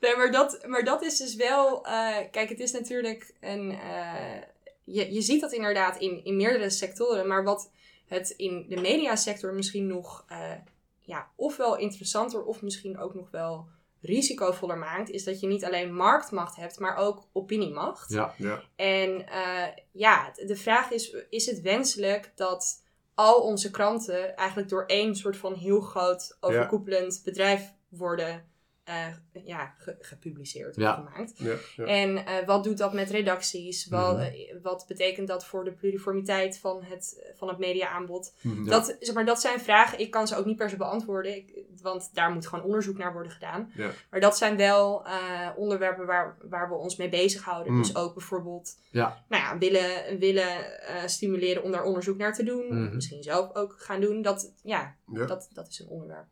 [0.00, 1.86] Nee, maar dat, maar dat is dus wel...
[1.86, 3.70] eh, kijk, het is natuurlijk een...
[3.70, 4.42] eh,
[4.84, 7.26] je, je ziet dat inderdaad in, in meerdere sectoren.
[7.26, 7.70] Maar wat
[8.06, 10.24] het in de mediasector misschien nog...
[10.28, 10.52] eh,
[10.98, 13.68] ja, ofwel interessanter of misschien ook nog wel
[14.00, 15.10] risicovoller maakt...
[15.10, 18.10] is dat je niet alleen marktmacht hebt, maar ook opiniemacht.
[18.12, 22.82] ja, Ja, En eh, ja, de vraag is: is het wenselijk dat
[23.14, 28.52] al onze kranten eigenlijk door één soort van heel groot overkoepelend bedrijf worden
[28.84, 29.06] eh,
[29.44, 30.90] ja, ge- gepubliceerd Ja.
[30.90, 31.32] of gemaakt.
[31.38, 31.84] Ja, ja.
[31.84, 33.86] En eh, wat doet dat met redacties?
[33.88, 34.22] Wat, Mhm.
[34.24, 38.34] eh, wat betekent dat voor de pluriformiteit van het, van het mediaaanbod?
[38.40, 38.64] Mhm.
[38.64, 41.64] Dat, zeg maar, dat zijn vragen, ik kan ze ook niet per se beantwoorden, ik-
[41.82, 43.70] want daar moet gewoon onderzoek naar worden gedaan.
[43.74, 43.90] Ja.
[44.10, 47.72] Maar dat zijn wel eh, onderwerpen waar, waar we ons mee bezighouden.
[47.72, 47.82] Mm.
[47.82, 49.24] Dus ook bijvoorbeeld Ja.
[49.28, 52.66] nou ja, willen, willen eh, stimuleren om daar onderzoek naar te doen.
[52.66, 52.94] Mhm.
[52.94, 54.22] Misschien zelf ook gaan doen.
[54.22, 55.26] Dat, ja, Ja.
[55.26, 56.26] dat, dat is een onderwerp.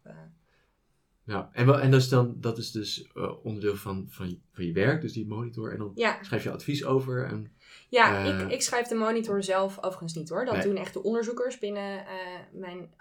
[1.24, 4.38] Ja, en, wel, en dat is dan dat is dus eh, onderdeel van, van, je,
[4.52, 5.72] van je werk, dus die monitor.
[5.72, 7.26] En dan ja, schrijf je advies over.
[7.26, 7.56] En,
[7.88, 10.44] Ja, Eh, ik, ik schrijf de monitor zelf overigens niet hoor.
[10.44, 10.62] Dat Nee.
[10.62, 12.14] doen echt de onderzoekers binnen eh,
[12.52, 12.94] mijn,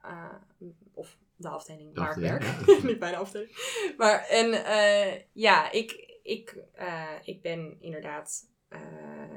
[0.93, 2.43] of de afdeling De waar ik werk.
[2.83, 3.51] niet mijn afdeling.
[3.97, 6.57] Maar en eh, ja, ik, ik,
[7.23, 8.49] ik ben inderdaad,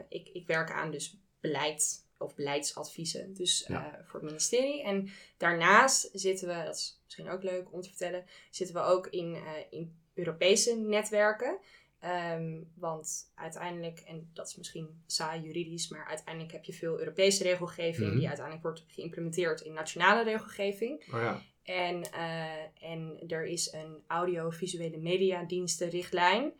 [0.08, 3.34] ik, ik werk aan dus beleid of beleidsadviezen.
[3.34, 3.86] Dus Ja.
[3.92, 4.82] eh, voor het ministerie.
[4.82, 9.06] En daarnaast zitten we, dat is misschien ook leuk om te vertellen, zitten we ook
[9.06, 11.58] in, eh, in Europese netwerken.
[11.98, 17.42] Ehm, want uiteindelijk, en dat is misschien saai juridisch, maar uiteindelijk heb je veel Europese
[17.42, 18.16] regelgeving Mhm.
[18.18, 21.04] die uiteindelijk wordt geïmplementeerd in nationale regelgeving.
[21.14, 21.40] Oh ja.
[21.62, 26.52] En, eh, en er is een audiovisuele mediadienstenrichtlijn.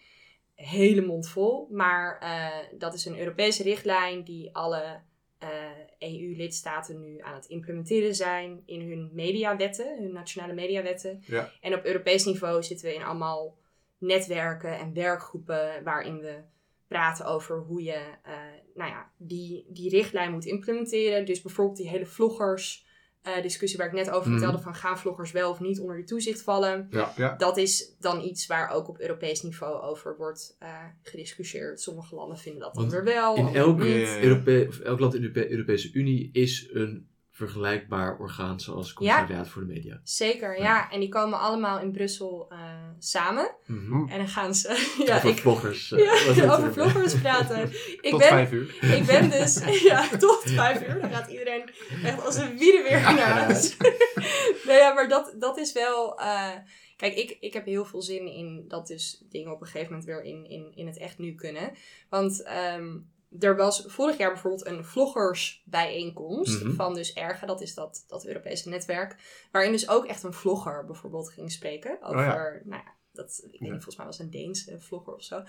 [0.54, 1.68] Hele mond vol.
[1.70, 2.20] Maar
[2.78, 5.00] dat is een Europese richtlijn die alle
[5.98, 11.22] eh, EU-lidstaten nu aan het implementeren zijn in hun mediawetten, hun nationale mediawetten.
[11.26, 11.50] Ja.
[11.60, 13.56] En op Europees niveau zitten we in allemaal
[13.98, 16.42] netwerken en werkgroepen waarin we
[16.88, 18.34] praten over hoe je eh,
[18.74, 21.26] nou ja, die, die richtlijn moet implementeren.
[21.26, 22.83] Dus bijvoorbeeld die hele vloggers
[23.24, 24.38] eh, discussie waar ik net over Mhm.
[24.38, 26.86] vertelde van gaan vloggers wel of niet onder de toezicht vallen.
[26.90, 27.12] ja.
[27.16, 27.36] Ja.
[27.36, 30.68] Dat is dan iets waar ook op Europees niveau over wordt eh,
[31.02, 31.80] gediscussieerd.
[31.80, 33.36] Sommige landen vinden dat dan weer wel.
[33.36, 33.86] In elk, niet.
[33.88, 34.22] Ja, ja, ja.
[34.22, 39.48] Europe- of elk land in de Europe- Europese Unie is een vergelijkbaar orgaan zoals Commissariaat
[39.48, 40.00] voor de Media.
[40.04, 40.90] Zeker, ja.
[40.90, 42.58] En die komen allemaal in Brussel eh,
[42.98, 43.54] samen.
[43.66, 44.08] Mhm.
[44.08, 44.68] En dan gaan ze...
[45.06, 45.92] ja, over ik, vloggers.
[45.92, 45.98] eh,
[46.36, 47.62] ja, over er- vloggers praten.
[48.00, 48.76] Ik Tot ben, vijf uur.
[48.94, 51.00] Ik ben dus, ja, tot vijf uur.
[51.00, 51.70] Dan gaat iedereen
[52.04, 53.76] echt als een wiede weer naar huis.
[54.64, 56.18] nou ja, maar dat, dat is wel...
[56.20, 56.50] eh,
[56.96, 60.04] kijk, ik, ik heb heel veel zin in dat dus dingen op een gegeven moment
[60.04, 61.72] weer in, in, in het echt nu kunnen.
[62.08, 62.96] Want ehm,
[63.40, 66.74] er was vorig jaar bijvoorbeeld een vloggersbijeenkomst Mhm.
[66.74, 69.16] van dus Erge, dat is dat, dat Europese netwerk.
[69.52, 72.60] Waarin dus ook echt een vlogger bijvoorbeeld ging spreken over, ja.
[72.64, 75.34] nou ja, dat, ik weet niet, volgens mij was een Deense vlogger of zo.
[75.36, 75.46] Nou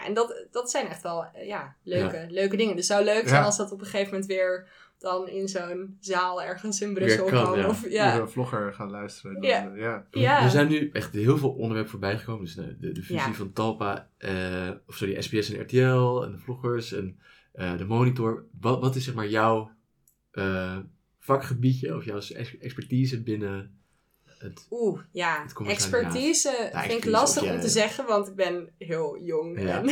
[0.00, 2.76] ja, en dat, dat zijn echt wel eh, ja, leuke, leuke dingen.
[2.76, 3.46] Dus het zou leuk zijn Ja.
[3.46, 7.42] als dat op een gegeven moment weer dan in zo'n zaal ergens in Brussel Weer
[7.42, 7.68] kan, ja.
[7.68, 8.14] Of, ja.
[8.14, 9.34] we een vlogger gaan luisteren.
[9.40, 9.70] Dan, Ja.
[9.72, 10.06] eh, ja.
[10.10, 10.42] Ja.
[10.44, 12.44] Er zijn nu echt heel veel onderwerpen voorbij gekomen.
[12.44, 13.32] Dus nou, de, de fusie Ja.
[13.32, 17.18] van Talpa, eh, of sorry, SBS en RTL en de vloggers en
[17.52, 18.44] eh, de monitor.
[18.60, 19.70] Wat, wat is zeg maar jouw
[20.30, 20.78] eh,
[21.18, 23.78] vakgebiedje of jouw ex- expertise binnen
[24.38, 24.66] het...
[24.70, 25.42] Oeh, ja.
[25.42, 25.68] Het.
[25.68, 29.60] Expertise vind ik lastig om te zeggen, want ik ben heel jong.
[29.60, 29.78] Ja.
[29.78, 29.84] En,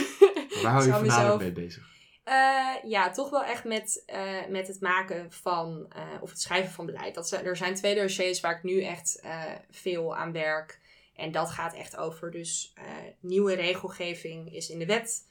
[0.62, 1.92] Waar hou je voornamelijk mezelf- mee bezig?
[2.24, 6.72] Eh, ja, toch wel echt met, eh, met het maken van, eh, of het schrijven
[6.72, 7.14] van beleid.
[7.14, 9.22] Dat zijn, er zijn twee dossiers waar ik nu echt
[9.70, 10.80] veel aan werk.
[11.14, 12.72] En dat gaat echt over dus
[13.20, 15.26] nieuwe regelgeving is in de wet,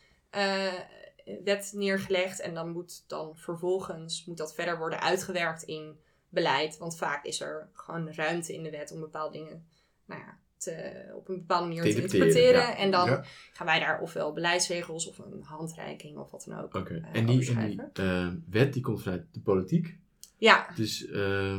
[1.44, 2.40] wet neergelegd.
[2.40, 6.00] En dan moet dan vervolgens moet dat verder worden uitgewerkt in
[6.34, 6.78] beleid.
[6.78, 9.66] Want vaak is er gewoon ruimte in de wet om bepaalde dingen
[10.06, 12.76] nou ja, te, op een bepaalde manier Te te, interpreteren, ja.
[12.78, 13.24] En dan Ja.
[13.54, 16.94] gaan wij daar ofwel beleidsregels of een handreiking of wat dan ook Oké.
[16.94, 19.98] eh, en die, en die eh, wet die komt vanuit de politiek.
[20.38, 21.58] Ja, Dus eh,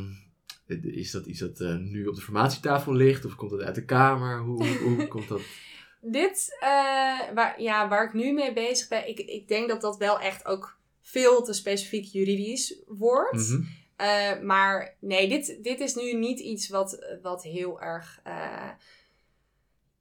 [0.83, 3.25] is dat iets dat eh, nu op de formatietafel ligt?
[3.25, 4.41] Of komt dat uit de Kamer?
[4.41, 5.41] Hoe, hoe, hoe komt dat?
[6.01, 6.69] dit, eh,
[7.35, 10.47] waar, ja, waar ik nu mee bezig ben, ik, ik denk dat dat wel echt
[10.47, 13.49] ook veel te specifiek juridisch wordt.
[13.51, 13.63] Mhm.
[13.97, 18.71] Eh, maar nee, dit, dit is nu niet iets wat, wat heel erg eh,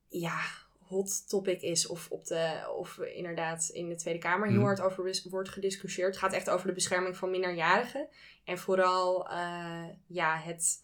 [0.08, 0.40] ja,
[0.80, 1.88] hot topic is.
[1.88, 4.66] Of, op de, of inderdaad in de Tweede Kamer heel Mhm.
[4.66, 6.08] hard over wordt gediscussieerd.
[6.10, 8.08] Het gaat echt over de bescherming van minderjarigen.
[8.44, 10.82] En vooral eh, ja, het.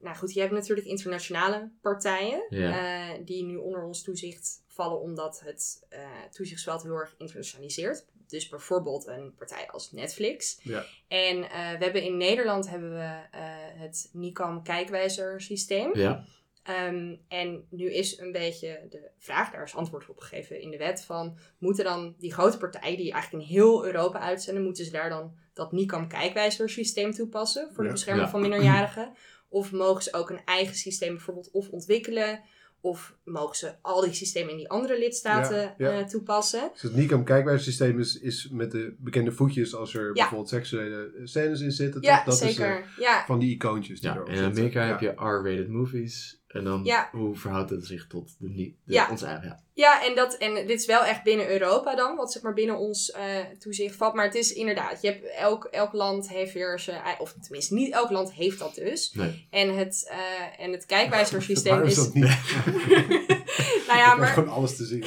[0.00, 3.16] nou goed, je hebt natuurlijk internationale partijen Ja.
[3.18, 5.86] die nu onder ons toezicht vallen omdat het
[6.30, 8.06] toezichtsveld heel erg internationaliseert.
[8.30, 10.60] Dus bijvoorbeeld een partij als Netflix.
[10.62, 10.84] Ja.
[11.08, 13.40] En eh, we hebben in Nederland hebben we eh,
[13.80, 15.90] het NICAM kijkwijzer-systeem.
[15.98, 16.24] Ja.
[16.62, 20.76] Ehm, en nu is een beetje de vraag, daar is antwoord op gegeven in de
[20.76, 24.90] wet, van moeten dan die grote partijen die eigenlijk in heel Europa uitzenden, moeten ze
[24.90, 27.92] daar dan dat NICAM kijkwijzer-systeem toepassen voor de Ja.
[27.94, 29.12] bescherming van minderjarigen?
[29.48, 32.40] Of mogen ze ook een eigen systeem bijvoorbeeld of ontwikkelen
[32.80, 35.98] Of mogen ze al die systemen in die andere lidstaten Ja, ja.
[36.00, 36.70] eh, toepassen?
[36.72, 40.12] Dus het NICAM kijkwijzersysteem is, is met de bekende voetjes als er Ja.
[40.12, 42.00] bijvoorbeeld seksuele scènes in zitten.
[42.02, 42.24] Ja, toch?
[42.24, 42.78] Dat zeker.
[42.78, 44.52] is eh, ja, van die icoontjes die Ja, erop in zitten.
[44.52, 44.88] Amerika Ja.
[44.88, 46.42] heb je R-rated movies.
[46.48, 47.08] En dan, Ja.
[47.12, 49.10] hoe verhoudt het zich tot de, de, Ja.
[49.10, 49.48] ons eigen?
[49.48, 49.62] Ja.
[49.74, 52.78] Ja, en, dat, en dit is wel echt binnen Europa dan, wat zeg maar binnen
[52.78, 53.24] ons eh,
[53.58, 54.14] toezicht valt.
[54.14, 57.92] Maar het is inderdaad, je hebt elk, elk land heeft weer zijn, of tenminste niet
[57.92, 59.12] elk land heeft dat dus.
[59.12, 59.46] Nee.
[59.50, 62.24] En het, eh, en het kijkwijzersysteem Waarom is dat niet?
[63.88, 65.04] nou ja, maar gewoon alles te zien.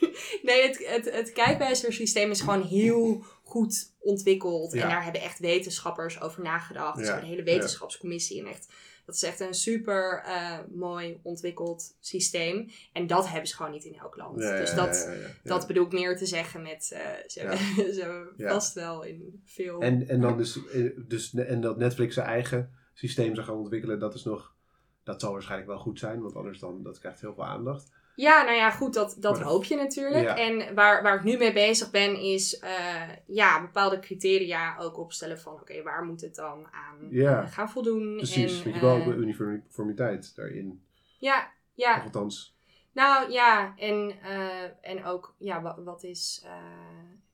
[0.48, 4.72] nee, het, het, het kijkwijzersysteem is gewoon heel goed ontwikkeld.
[4.72, 4.82] Ja.
[4.82, 6.96] En daar hebben echt wetenschappers over nagedacht.
[6.98, 8.66] Dus Ja, er een hele wetenschapscommissie en echt...
[9.12, 12.70] Dat is echt een super eh, mooi ontwikkeld systeem.
[12.92, 14.42] En dat hebben ze gewoon niet in elk land.
[14.42, 15.28] Ja, dus dat, ja, ja, ja.
[15.42, 16.84] Dat bedoel ik meer te zeggen met
[17.26, 17.56] zo, Ja.
[18.00, 18.48] zo Ja.
[18.48, 19.80] vast wel in veel.
[19.80, 23.98] En, en dan dus, eh, dus, en dat Netflix zijn eigen systeem zou gaan ontwikkelen,
[23.98, 24.54] dat is nog,
[25.02, 27.90] dat zal waarschijnlijk wel goed zijn, want anders dan, dat krijgt heel veel aandacht.
[28.14, 30.24] Ja, nou ja, goed, dat, dat Maar- hoop je natuurlijk.
[30.24, 30.36] Ja.
[30.36, 35.38] En waar, waar ik nu mee bezig ben, is eh, ja, bepaalde criteria ook opstellen
[35.40, 37.42] van oké, waar moet het dan aan Ja.
[37.42, 38.16] eh, gaan voldoen?
[38.16, 40.84] Precies, en, je wel, eh, de uniformiteit daarin.
[41.18, 42.56] ja, Of ja, althans,
[42.92, 46.52] nou ja, en, eh, en ook ja, wat, wat is eh,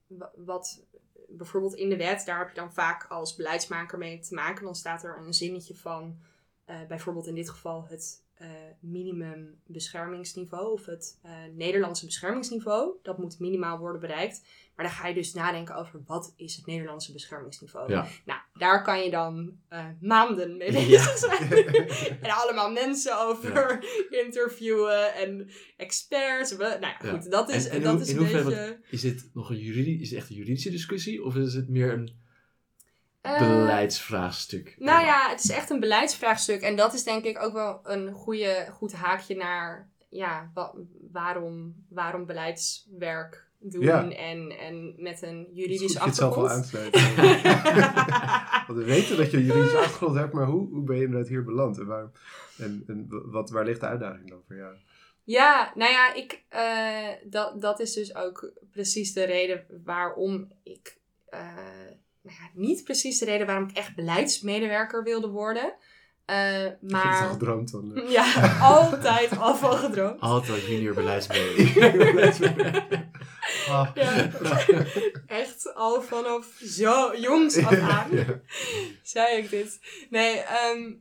[0.06, 0.86] wa- wat
[1.28, 4.64] bijvoorbeeld in de wet, daar heb je dan vaak als beleidsmaker mee te maken.
[4.64, 6.18] Dan staat er een zinnetje van
[6.64, 8.48] eh, bijvoorbeeld in dit geval het eh,
[8.80, 12.92] minimum beschermingsniveau of het eh, Nederlandse beschermingsniveau.
[13.02, 14.42] Dat moet minimaal worden bereikt.
[14.76, 17.90] Maar dan ga je dus nadenken over wat is het Nederlandse beschermingsniveau.
[17.90, 18.06] Ja.
[18.24, 21.52] Nou, daar kan je dan eh, maanden mee bezig zijn.
[22.22, 26.56] en allemaal mensen over interviewen en experts.
[26.56, 28.78] Nou ja, goed, dat is, En- en dat hoe- is een beetje...
[28.90, 31.24] Is dit nog een juridische, is het echt een juridische discussie?
[31.24, 32.10] Of is het meer een
[33.22, 34.74] beleidsvraagstuk?
[34.78, 36.60] Nou ja, het is echt een beleidsvraagstuk.
[36.60, 40.74] En dat is denk ik ook wel een goede, goed haakje naar ja, wa-
[41.12, 44.10] waarom, waarom beleidswerk doen Ja.
[44.10, 46.90] en, en met een juridisch je het zelf al achtergrond.
[48.66, 51.28] Want we weten dat je een juridische achtergrond hebt, maar hoe, hoe ben je inderdaad
[51.28, 51.78] hier beland?
[51.78, 52.10] En, waar,
[52.58, 54.74] en, en wat, waar ligt de uitdaging dan voor jou?
[55.24, 60.98] Ja, nou ja, ik, eh, dat, dat is dus ook precies de reden waarom ik.
[61.28, 61.56] eh,
[62.28, 65.74] nou ja, niet precies de reden waarom ik echt beleidsmedewerker wilde worden.
[66.24, 67.28] Eh, Ik heb het al maar.
[67.28, 68.02] gedroomd van.
[68.08, 70.20] Ja, altijd al van gedroomd.
[70.20, 72.48] Altijd junior beleidsmedewerker.
[73.68, 73.88] ah.
[73.94, 74.30] Ja.
[75.26, 78.06] Echt al vanaf zo jongs af aan.
[78.10, 78.24] Ja.
[79.02, 79.80] zei ik dit.
[80.10, 80.92] Nee, ehm,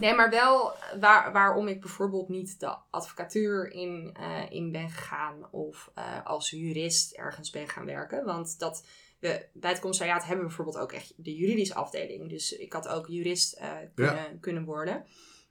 [0.00, 5.48] nee maar wel waar, waarom ik bijvoorbeeld niet de advocatuur in, eh, in ben gegaan
[5.50, 8.24] of eh, als jurist ergens ben gaan werken.
[8.24, 8.84] Want dat
[9.24, 12.28] we bij het commissariaat hebben we bijvoorbeeld ook echt de juridische afdeling.
[12.28, 15.04] Dus ik had ook jurist eh, kunnen, kunnen worden.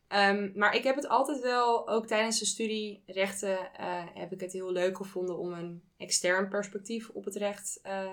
[0.07, 4.39] Ehm, maar ik heb het altijd wel, ook tijdens de studie rechten, eh, heb ik
[4.39, 8.11] het heel leuk gevonden om een extern perspectief op het recht eh,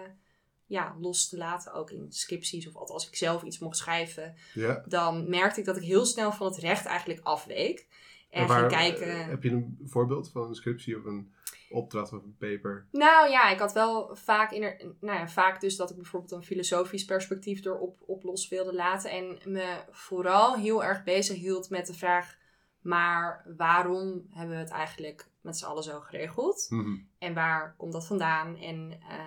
[0.66, 1.72] ja, los te laten.
[1.72, 4.84] Ook in scripties of als ik zelf iets mocht schrijven, Ja.
[4.86, 7.86] dan merkte ik dat ik heel snel van het recht eigenlijk afweek.
[8.30, 9.06] En waar- kijken.
[9.10, 11.32] eh, Heb je een voorbeeld van een scriptie of een
[11.70, 12.86] opdracht of een paper?
[12.92, 16.32] Nou ja, ik had wel vaak, in er, nou ja, vaak dus dat ik bijvoorbeeld
[16.32, 19.10] een filosofisch perspectief erop op los wilde laten.
[19.10, 22.36] En me vooral heel erg bezig hield met de vraag,
[22.80, 26.66] maar waarom hebben we het eigenlijk met z'n allen zo geregeld?
[26.70, 26.96] Mhm.
[27.18, 28.56] En waar komt dat vandaan?
[28.56, 29.18] En eh,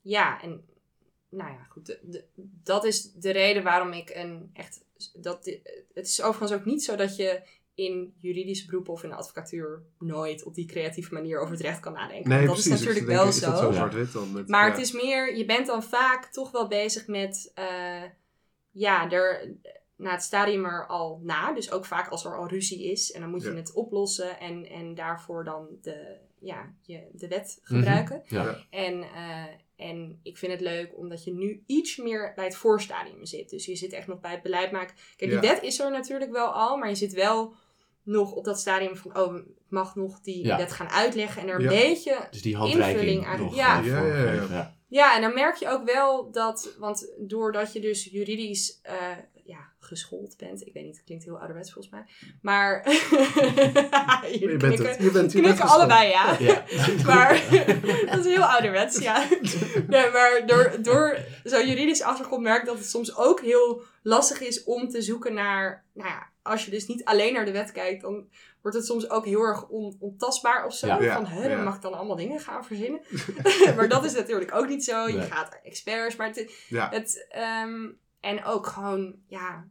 [0.00, 0.64] ja, en
[1.28, 1.86] nou ja, goed.
[1.86, 2.24] de- de-
[2.64, 4.84] dat is de reden waarom ik een echt.
[5.14, 5.44] Dat,
[5.94, 7.42] het is overigens ook niet zo dat je
[7.80, 11.80] in juridische beroepen of in de advocatuur nooit op die creatieve manier over het recht
[11.80, 12.28] kan nadenken.
[12.30, 12.72] Nee, dat precies.
[12.72, 13.50] is natuurlijk wel zo.
[13.50, 13.72] dat zo Ja.
[13.72, 14.32] zwart-wit dan?
[14.32, 14.70] Met, Maar ja.
[14.72, 18.02] het is meer, je bent dan vaak toch wel bezig met, eh,
[18.70, 19.54] ja, er,
[19.96, 21.52] na het stadium er al na.
[21.52, 23.12] Dus ook vaak als er al ruzie is.
[23.12, 23.54] En dan moet je Ja.
[23.56, 27.74] het oplossen en, en daarvoor dan de, ja, je, de wet Mhm.
[27.74, 28.22] gebruiken.
[28.70, 29.44] En, eh,
[29.76, 33.50] en ik vind het leuk omdat je nu iets meer bij het voorstadium zit.
[33.50, 34.96] Dus je zit echt nog bij het beleid maken.
[35.16, 35.52] Kijk, die Ja.
[35.54, 37.54] wet is er natuurlijk wel al, maar je zit wel
[38.10, 40.56] nog op dat stadium van, oh, ik mag nog die Ja.
[40.56, 43.78] wet gaan uitleggen en er een beetje Dus die Invulling aan- nog ja.
[43.80, 45.14] eh, Ja, ja, ja.
[45.16, 48.94] en dan merk je ook wel dat, want doordat je dus juridisch eh,
[49.44, 52.04] ja, geschoold bent, ik weet niet, het klinkt heel ouderwets volgens mij,
[52.42, 52.88] maar
[54.40, 54.96] Je bent het.
[55.02, 56.36] Je bent, je bent allebei ja.
[56.38, 56.64] Ja.
[57.06, 57.42] Maar
[58.10, 59.26] dat is heel ouderwets, ja.
[59.86, 64.40] Nee, maar door, door zo'n juridisch achtergrond merk ik dat het soms ook heel lastig
[64.40, 67.72] is om te zoeken naar, nou ja, als je dus niet alleen naar de wet
[67.72, 68.28] kijkt, dan
[68.62, 70.86] wordt het soms ook heel erg on, ontastbaar of zo.
[70.86, 71.14] Ja.
[71.14, 73.00] Van, hè, dan mag ik dan allemaal dingen gaan verzinnen.
[73.76, 75.06] maar dat is natuurlijk ook niet zo.
[75.06, 75.26] Je Nee.
[75.26, 77.88] gaat naar experts, maar het, het ehm,
[78.20, 79.66] en ook gewoon, ja,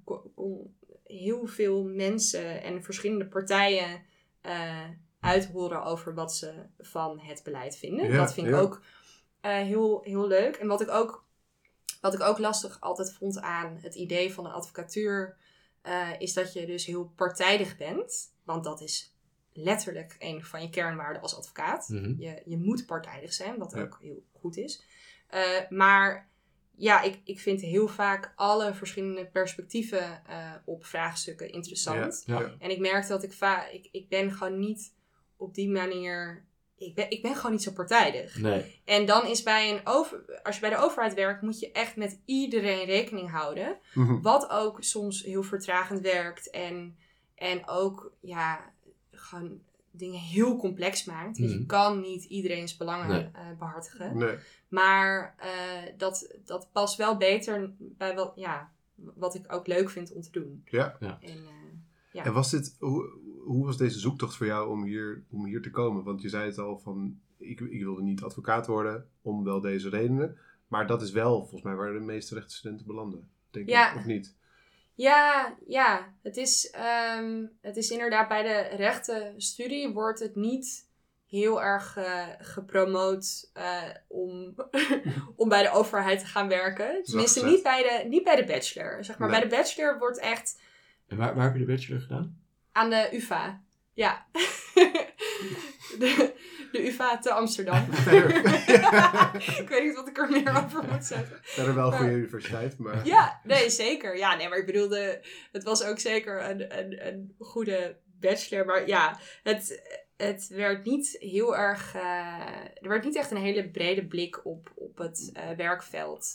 [1.03, 4.01] heel veel mensen en verschillende partijen
[4.41, 8.09] eh, uithoren over wat ze van het beleid vinden.
[8.09, 8.59] Ja, dat vind ik ja.
[8.59, 8.81] ook
[9.41, 10.55] eh, heel, heel leuk.
[10.55, 11.25] En wat ik, ook,
[12.01, 15.37] wat ik ook lastig altijd vond aan het idee van de advocatuur,
[15.81, 18.33] eh, is dat je dus heel partijdig bent.
[18.43, 19.13] Want dat is
[19.53, 21.89] letterlijk een van je kernwaarden als advocaat.
[21.89, 22.13] Mhm.
[22.21, 23.81] Je, je moet partijdig zijn, wat Ja.
[23.81, 24.83] ook heel goed is.
[25.27, 26.29] Eh, maar
[26.75, 32.23] ja, ik, ik vind heel vaak alle verschillende perspectieven eh, op vraagstukken interessant.
[32.25, 32.39] Ja.
[32.39, 32.55] Ja.
[32.59, 34.93] En ik merk dat ik vaak, ik, ik ben gewoon niet
[35.37, 36.45] op die manier,
[36.79, 38.37] ik ben, ik ben gewoon niet zo partijdig.
[38.37, 38.81] Nee.
[38.85, 41.95] En dan is bij een over, als je bij de overheid werkt, moet je echt
[41.95, 43.77] met iedereen rekening houden.
[43.93, 44.21] Mhm.
[44.21, 46.97] Wat ook soms heel vertragend werkt en,
[47.35, 48.73] en ook ja,
[49.11, 49.59] gewoon
[49.91, 51.37] dingen heel complex maakt.
[51.37, 51.65] Want je Mhm.
[51.65, 53.29] kan niet iedereen's belangen Nee.
[53.33, 54.17] eh, behartigen.
[54.17, 54.35] Nee.
[54.67, 60.11] Maar eh, dat, dat past wel beter bij wat, ja, wat ik ook leuk vind
[60.13, 60.61] om te doen.
[60.65, 60.95] Ja.
[60.99, 61.17] Ja.
[61.21, 61.53] En, eh,
[62.11, 62.23] Ja.
[62.23, 63.09] En was dit, hoe,
[63.45, 66.03] hoe was deze zoektocht voor jou om hier, om hier te komen?
[66.03, 69.89] Want je zei het al van, ik, ik wilde niet advocaat worden om wel deze
[69.89, 70.37] redenen.
[70.67, 73.29] Maar dat is wel volgens mij waar de meeste rechtsstudenten belanden.
[73.51, 73.91] Denk Ja.
[73.91, 74.35] ik, of niet?
[74.95, 76.13] Ja, ja.
[76.21, 80.87] Het is, ehm, het is inderdaad bij de rechtenstudie wordt het niet
[81.27, 84.55] heel erg eh, gepromoot eh, om,
[85.35, 87.03] om bij de overheid te gaan werken.
[87.03, 89.03] Tenminste, niet bij, de, niet bij de bachelor.
[89.03, 89.39] Zeg maar, Nee.
[89.39, 90.59] bij de bachelor wordt echt
[91.07, 92.37] En waar, waar heb je de bachelor gedaan?
[92.79, 93.63] Aan de UvA.
[93.93, 94.25] Ja.
[95.99, 96.33] de,
[96.71, 97.85] de UvA te Amsterdam.
[99.61, 101.39] Ik weet niet wat ik er meer over moet zeggen.
[101.41, 103.05] verder wel een goede universiteit, maar...
[103.05, 104.17] Ja, nee, zeker.
[104.17, 108.65] Ja, nee, maar ik bedoelde, het was ook zeker een, een, een goede bachelor.
[108.65, 109.81] Maar ja, het,
[110.17, 111.95] het werd niet heel erg.
[111.95, 112.01] eh,
[112.81, 116.27] er werd niet echt een hele brede blik op, op het eh, werkveld.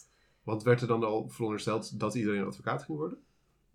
[0.42, 3.18] Want werd er dan al verondersteld dat iedereen advocaat ging worden?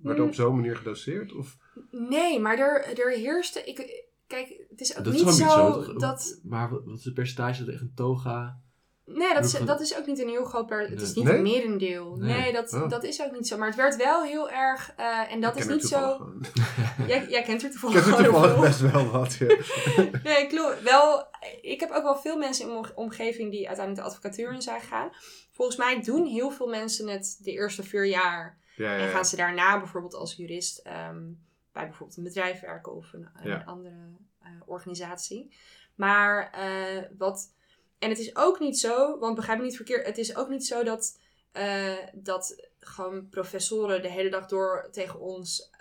[0.01, 0.29] Werd er Mm.
[0.29, 1.33] op zo'n manier gedoseerd?
[1.35, 1.57] Of?
[1.91, 3.63] Nee, maar er, er heerste.
[3.63, 5.83] Ik, kijk, het is ook Dat is niet zo, niet zo.
[5.83, 5.95] toch?
[5.99, 6.39] dat.
[6.43, 8.59] Maar wat is het percentage dat echt een toga...
[9.05, 10.65] Nee, dat is, dat is ook niet een heel groot.
[10.67, 11.35] Per, het is niet Nee?
[11.35, 12.15] een merendeel.
[12.15, 12.37] Nee.
[12.41, 12.89] Nee, dat, Oh.
[12.89, 13.57] dat is ook niet zo.
[13.57, 14.93] Maar het werd wel heel erg.
[14.97, 16.31] eh, en dat Ik is ken niet zo.
[17.07, 19.33] Jij, jij kent er Ik toevallig er gewoon heel toevallig best wel wat.
[19.33, 19.57] Ja.
[20.23, 20.81] Nee, klopt.
[20.83, 21.25] Wel,
[21.61, 24.79] ik heb ook wel veel mensen in mijn omgeving die uiteindelijk de advocatuur in zijn
[24.81, 25.09] gegaan.
[25.51, 28.57] Volgens mij doen heel veel mensen het de eerste vier jaar.
[28.79, 31.23] Ja, ja, En gaan ze daarna bijvoorbeeld als jurist ehm,
[31.71, 33.27] bij bijvoorbeeld een bedrijf werken of een,
[33.65, 33.95] andere
[34.41, 35.55] eh, organisatie.
[35.95, 37.53] Maar eh, wat.
[37.99, 40.65] En het is ook niet zo, want begrijp me niet verkeerd, het is ook niet
[40.65, 41.19] zo dat,
[41.51, 45.71] eh, dat gewoon professoren de hele dag door tegen ons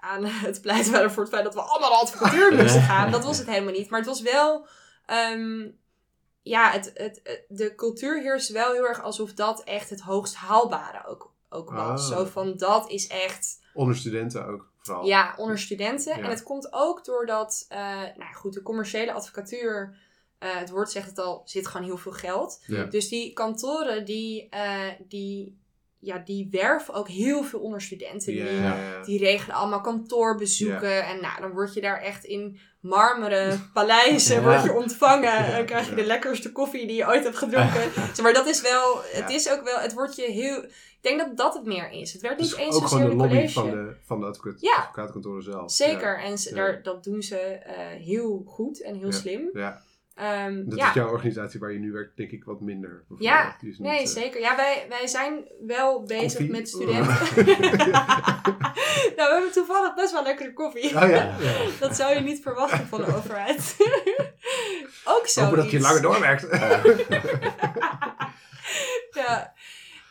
[0.00, 3.10] aan het pleiten waren voor het feit dat we allemaal de advocatuur moesten gaan.
[3.10, 3.90] Dat was het helemaal niet.
[3.90, 4.66] Maar het was wel.
[5.06, 5.68] ehm,
[6.42, 10.34] ja, het, het, het- de cultuur heerst wel heel erg alsof dat echt het hoogst
[10.34, 12.10] haalbare ook, ook was.
[12.10, 12.18] Ah.
[12.18, 13.60] Zo van dat is echt.
[13.74, 15.06] Onder studenten ook, vooral.
[15.06, 16.18] Ja, onder studenten.
[16.18, 16.24] Ja.
[16.24, 17.78] En het komt ook doordat, eh
[18.16, 19.96] nou goed, de commerciële advocatuur,
[20.38, 22.62] eh, het woord zegt het al, zit gewoon heel veel geld.
[22.66, 22.84] Ja.
[22.84, 25.60] Dus die kantoren, die, eh, die,
[26.00, 28.34] ja, die werven ook heel veel onder studenten.
[28.34, 31.04] Ja, Die, die regelen allemaal kantoorbezoeken.
[31.04, 34.42] En nou, dan word je daar echt in marmeren paleizen Ja.
[34.42, 35.36] word je ontvangen.
[35.54, 37.82] En krijg je de lekkerste koffie die je ooit hebt gedronken.
[38.22, 39.34] Maar dat is wel, het Ja.
[39.34, 40.62] is ook wel, het wordt je heel...
[41.00, 42.12] Ik denk dat dat het meer is.
[42.12, 43.52] Het werd niet Dus eens ook gewoon de de lobby college.
[43.52, 44.74] van de, van de advocaat, Ja.
[44.76, 45.72] advocatenkantoren zelf.
[45.72, 46.54] Zeker, en ze, Ja.
[46.56, 49.12] daar, dat doen ze eh, heel goed en heel Ja.
[49.16, 49.50] slim.
[49.52, 49.82] Ja,
[50.18, 50.88] Ehm, dat ja.
[50.88, 53.04] is jouw organisatie waar je nu werkt, denk ik, wat minder.
[53.18, 54.40] Ja, niet, Nee, eh, zeker.
[54.40, 56.50] Ja, wij, wij zijn wel bezig Koffie?
[56.50, 57.08] met studenten.
[59.16, 60.84] nou, we hebben toevallig best wel lekkere koffie.
[60.84, 61.36] Oh ja, ja.
[61.80, 63.76] Dat zou je niet verwachten van de overheid.
[65.04, 65.40] Ook zo.
[65.40, 66.46] Hopen dat je langer doorwerkt.
[69.10, 69.52] ja.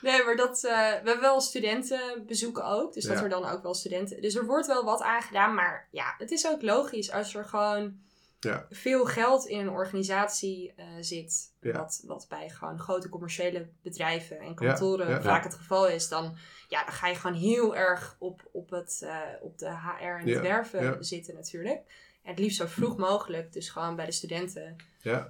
[0.02, 2.94] Nee, maar dat, eh, we hebben wel studentenbezoeken ook.
[2.94, 4.22] Dus dat er dan ook wel studenten...
[4.22, 5.54] Dus er wordt wel wat aangedaan.
[5.54, 8.06] Maar ja, het is ook logisch als er gewoon
[8.40, 8.66] Ja.
[8.70, 11.54] veel geld in een organisatie eh, zit.
[11.62, 11.78] Ja.
[11.78, 15.22] Wat, wat bij gewoon grote commerciële bedrijven en kantoren ja.
[15.22, 16.10] vaak het geval is.
[16.10, 20.04] Dan, ja, dan ga je gewoon heel erg op, op, het, eh, op de HR
[20.04, 21.78] en het werven zitten natuurlijk.
[22.24, 23.54] En het liefst zo vroeg mogelijk.
[23.54, 24.76] Dus gewoon bij de studenten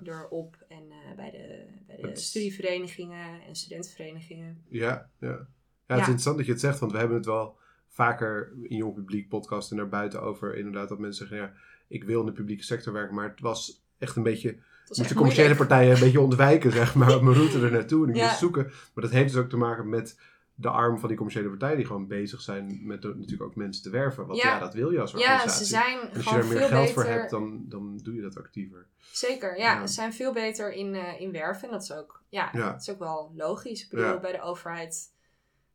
[0.03, 0.57] erop.
[0.67, 4.63] En eh, bij de, bij de Het- studieverenigingen en studentenverenigingen.
[4.69, 5.47] ja, ja.
[5.87, 7.57] Ja, het is interessant dat je het zegt, want we hebben het wel
[7.97, 11.53] vaker in jong publiek podcasten naar buiten over inderdaad dat mensen zeggen, ja,
[11.87, 15.15] ik wil in de publieke sector werken, maar het was echt een beetje, moest de
[15.15, 15.69] commerciële moeilijk.
[15.69, 18.25] partijen een beetje ontwijken, zeg maar, op mijn route er naartoe en ik Ja.
[18.25, 18.63] moest zoeken.
[18.63, 20.19] Maar dat heeft dus ook te maken met
[20.55, 23.83] de arm van die commerciële partijen die gewoon bezig zijn met de- natuurlijk ook mensen
[23.83, 24.27] te werven.
[24.27, 24.59] Want ja, Ja.
[24.59, 25.65] dat wil je als Ja, organisatie.
[25.65, 26.93] ze zijn en als je daar meer geld beter.
[26.93, 28.85] voor hebt, dan, dan doe je dat actiever.
[29.11, 29.87] Zeker, ja, Ja.
[29.87, 31.63] Ze zijn veel beter in, eh, in werven.
[31.67, 32.71] En dat is ook, ja, Ja.
[32.71, 33.83] dat is ook wel logisch.
[33.83, 34.19] Ik bedoel, Ja.
[34.19, 35.11] bij de overheid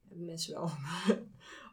[0.08, 0.70] hebben mensen wel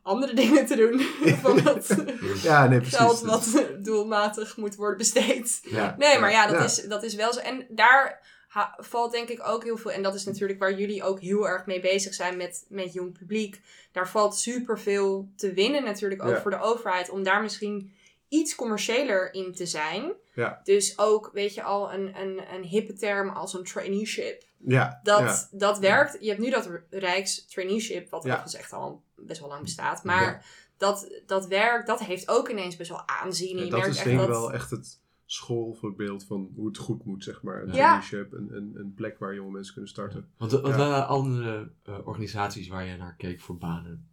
[0.02, 1.00] andere dingen te doen.
[1.41, 1.95] van dat
[2.41, 2.97] Ja, nee, precies.
[2.97, 5.60] geld wat doelmatig moet worden besteed.
[5.64, 5.95] Ja.
[5.97, 6.64] Nee, maar ja, dat, Ja.
[6.64, 7.39] Is, dat is wel zo.
[7.39, 8.22] En daar
[8.78, 9.91] valt denk ik ook heel veel.
[9.91, 13.18] En dat is natuurlijk waar jullie ook heel erg mee bezig zijn met, met jong
[13.18, 13.62] publiek.
[13.91, 17.10] Daar valt superveel te winnen natuurlijk ook voor de overheid.
[17.10, 17.93] Om daar misschien
[18.28, 20.12] iets commerciëler in te zijn.
[20.34, 20.62] Ja.
[20.64, 24.43] Dus ook, weet je al, een, een, een hippe term als een traineeship.
[24.66, 25.57] Ja, Dat, ja.
[25.57, 26.18] dat werkt.
[26.22, 28.45] Je hebt nu dat Rijks traineeship, wat Ja.
[28.45, 30.03] echt al best wel lang bestaat.
[30.03, 30.41] Maar Ja.
[30.78, 33.57] dat, dat werkt, dat heeft ook ineens best wel aanzien.
[33.57, 34.36] Ja, je dat merkt is echt denk ik dat...
[34.39, 37.62] wel echt het schoolvoorbeeld van hoe het goed moet, zeg maar.
[37.62, 37.74] Een Ja.
[37.74, 40.30] traineeship, een, een, een plek waar jonge mensen kunnen starten.
[40.38, 40.78] Want wat Ja.
[40.78, 44.07] waren andere eh, organisaties waar je naar keek voor banen?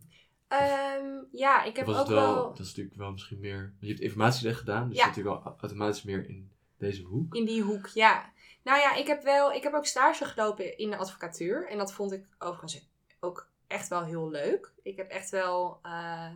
[0.49, 3.75] Ehm, ja, ik heb ook wel, wel Dat is natuurlijk wel misschien meer...
[3.81, 5.07] Je hebt informatierecht gedaan, dus Ja.
[5.07, 7.35] je zit natuurlijk wel automatisch meer in deze hoek.
[7.35, 8.33] in die hoek, ja.
[8.63, 11.69] Nou ja, ik heb wel, ik heb ook stage gelopen in de advocatuur.
[11.69, 12.89] En dat vond ik overigens
[13.21, 14.73] ook echt wel heel leuk.
[14.83, 16.35] Ik heb echt wel, eh,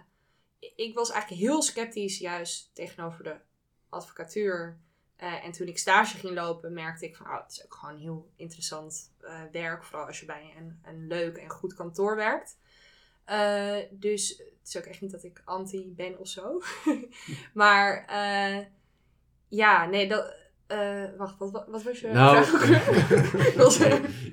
[0.58, 3.36] ik was eigenlijk heel sceptisch juist tegenover de
[3.88, 4.78] advocatuur.
[5.16, 7.98] Eh, en toen ik stage ging lopen, merkte ik van, oh, het is ook gewoon
[7.98, 9.84] heel interessant eh, werk.
[9.84, 12.58] Vooral als je bij een, een leuk en goed kantoor werkt.
[13.90, 16.62] Dus het is ook echt niet dat ik anti ben of zo.
[17.54, 18.04] maar
[19.50, 20.34] ja, nee, dat...
[20.66, 22.44] eh, wacht, wat, wat, was je Nou,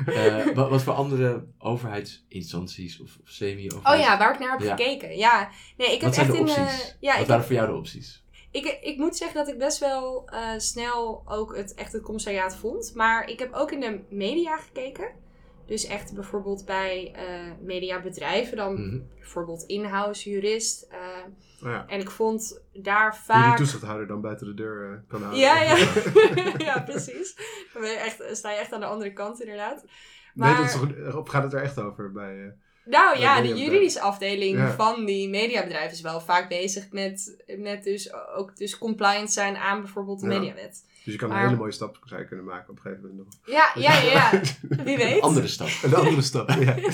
[0.05, 3.99] Eh, wat, wat voor andere overheidsinstanties of, of semi-overheid?
[3.99, 4.75] Oh ja, waar ik naar heb Ja.
[4.75, 5.17] gekeken.
[5.17, 6.95] Ja, nee, ik heb zijn echt de in.
[6.99, 8.23] ja, wat ik, waren voor jou de opties?
[8.51, 12.91] ik, ik moet zeggen dat ik best wel snel ook het echt het commissariaat vond.
[12.95, 15.09] Maar ik heb ook in de media gekeken.
[15.67, 18.99] Dus echt bijvoorbeeld bij eh, mediabedrijven, dan Mhm.
[19.19, 20.87] bijvoorbeeld in-house jurist.
[21.63, 21.85] Oh ja.
[21.87, 23.47] en ik vond daar je vaak.
[23.57, 25.41] die toezichthouder dan buiten de deur eh, kan houden.
[25.41, 25.75] Ja, ja.
[26.73, 27.35] ja, precies.
[27.73, 29.83] Dan ben je echt, sta je echt aan de andere kant, inderdaad.
[29.83, 29.91] Nee,
[30.33, 32.55] Maar, dat is toch, of gaat het er echt over bij...
[32.89, 34.71] nou Ja, de juridische afdeling Ja.
[34.75, 39.81] van die mediabedrijven is wel vaak bezig met, met dus ook dus compliant zijn aan
[39.81, 40.39] bijvoorbeeld de Ja.
[40.39, 40.83] mediawet.
[41.03, 43.07] dus je kan Maar- een hele mooie stap zou je kunnen maken op een gegeven
[43.09, 43.35] moment nog.
[43.45, 44.41] Ja, ja, ja, ja.
[44.83, 45.21] Wie weet.
[45.21, 45.67] Andere stap.
[45.83, 46.75] Een andere stap, ja.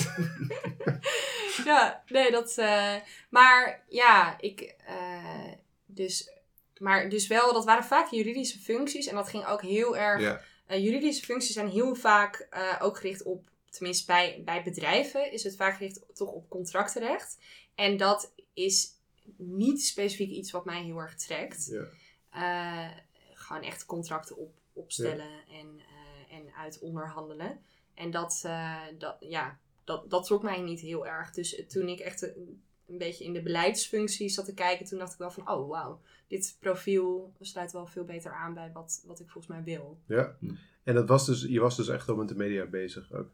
[1.64, 2.54] Ja, nee, dat.
[2.58, 2.94] eh,
[3.30, 4.74] maar ja, ik.
[4.86, 5.52] eh,
[5.86, 6.32] dus.
[6.78, 9.06] Maar dus wel, dat waren vaak juridische functies.
[9.06, 10.20] En dat ging ook heel erg.
[10.20, 10.40] ja.
[10.66, 13.44] eh, juridische functies zijn heel vaak eh, ook gericht op.
[13.74, 17.38] Tenminste, bij, bij bedrijven is het vaak gericht toch op contractenrecht.
[17.74, 18.88] En dat is
[19.36, 21.66] niet specifiek iets wat mij heel erg trekt.
[21.66, 21.86] Ja.
[22.30, 22.96] Eh,
[23.34, 27.60] gewoon echt contracten op, opstellen en, eh, en uit onderhandelen.
[27.94, 31.30] En dat, eh, dat, ja, dat, dat trok mij niet heel erg.
[31.30, 35.12] Dus toen ik echt een, een beetje in de beleidsfunctie zat te kijken, toen dacht
[35.12, 39.20] ik wel van, oh wauw, dit profiel sluit wel veel beter aan bij wat, wat
[39.20, 39.98] ik volgens mij wil.
[40.06, 40.36] ja.
[40.84, 43.30] En dat was dus, je was dus echt al met de media bezig ook.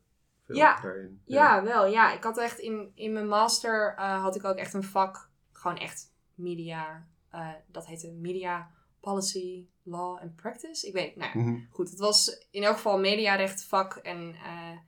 [0.50, 0.80] Veel Ja.
[0.80, 1.22] daarin.
[1.26, 1.86] Ja, wel.
[1.86, 5.30] Ja, ik had echt in, in mijn master eh, had ik ook echt een vak,
[5.52, 8.70] gewoon echt media, eh, dat heette Media
[9.00, 10.86] Policy, Law and Practice.
[10.86, 11.60] Ik weet, nou ja, Mhm.
[11.70, 13.94] goed, het was in elk geval mediarecht vak.
[13.96, 14.78] En eh,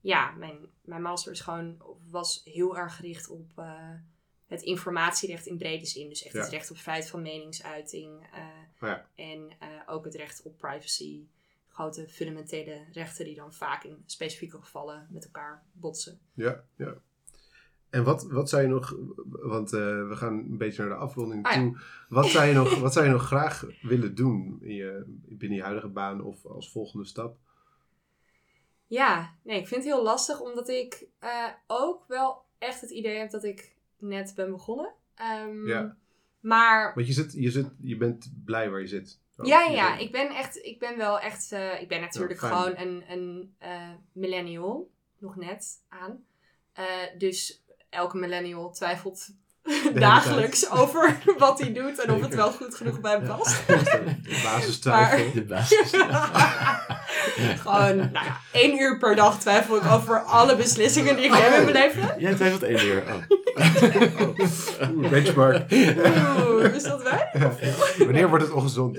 [0.00, 3.62] ja, mijn, mijn master is gewoon, was heel erg gericht op
[4.46, 6.08] het informatierecht in brede zin.
[6.08, 6.40] Dus echt Ja.
[6.40, 8.26] het recht op vrijheid van meningsuiting.
[8.80, 9.06] Ja.
[9.14, 9.52] En
[9.86, 11.26] ook het recht op privacy.
[11.72, 16.18] Grote fundamentele rechten die dan vaak in specifieke gevallen met elkaar botsen.
[16.34, 16.94] Ja, ja.
[17.90, 18.96] En wat, wat zou je nog,
[19.26, 21.58] want eh, we gaan een beetje naar de afronding Ah, ja.
[21.58, 21.78] toe.
[22.08, 25.64] Wat zou, je nog, wat zou je nog graag willen doen in je, binnen je
[25.64, 27.36] huidige baan of als volgende stap?
[28.86, 33.18] Ja, nee, ik vind het heel lastig omdat ik eh, ook wel echt het idee
[33.18, 34.92] heb dat ik net ben begonnen.
[35.14, 35.96] Ehm, Ja.
[36.40, 39.20] Maar Want je, zit, je, zit, je bent blij waar je zit.
[39.42, 42.76] Ja, ja, ik ben echt, ik ben wel echt, eh, ik ben natuurlijk Ja, gewoon
[42.76, 46.24] een, een eh, millennial, nog net aan.
[46.72, 46.84] Eh,
[47.18, 49.28] dus elke millennial twijfelt
[49.94, 53.66] dagelijks over wat hij doet en of het wel goed genoeg bij hem past.
[53.66, 55.32] De basistwijfel.
[55.32, 55.90] De basis.
[57.58, 61.42] Gewoon, nou ja, één uur per dag twijfel ik over alle beslissingen die ik neem
[61.52, 62.14] in mijn leven.
[62.18, 63.02] Jij twijfelt één uur.
[63.02, 63.38] Oh.
[64.94, 65.70] Oeh, benchmark.
[65.72, 67.30] Oeh, is dat wij?
[67.98, 68.98] Wanneer wordt het ongezond?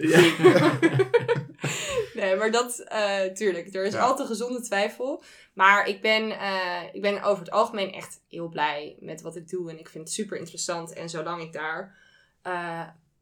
[2.13, 3.99] Nee, maar dat, eh, tuurlijk, er is Ja.
[3.99, 5.23] altijd gezonde twijfel.
[5.53, 9.49] Maar ik ben, eh, ik ben over het algemeen echt heel blij met wat ik
[9.49, 9.69] doe.
[9.69, 10.93] En ik vind het super interessant.
[10.93, 11.95] En zolang ik daar
[12.41, 12.81] eh,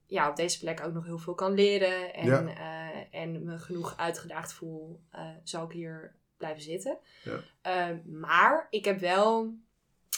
[0.10, 2.14] ja, op deze plek ook nog heel veel kan leren.
[2.14, 2.47] En, Ja.
[2.47, 6.97] eh, en me genoeg uitgedaagd voel, eh zou ik hier blijven zitten.
[7.24, 7.39] Ja.
[7.62, 9.53] Eh, maar ik heb wel...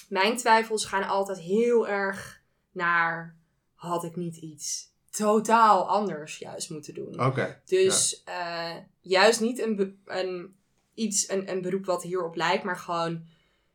[0.09, 3.35] Mijn twijfels gaan altijd heel erg naar...
[3.73, 7.25] Had ik niet iets totaal anders juist moeten doen?
[7.25, 7.61] Oké.
[7.65, 10.55] Dus eh, juist niet een, een,
[10.93, 13.25] iets, een, een beroep wat hierop lijkt, maar gewoon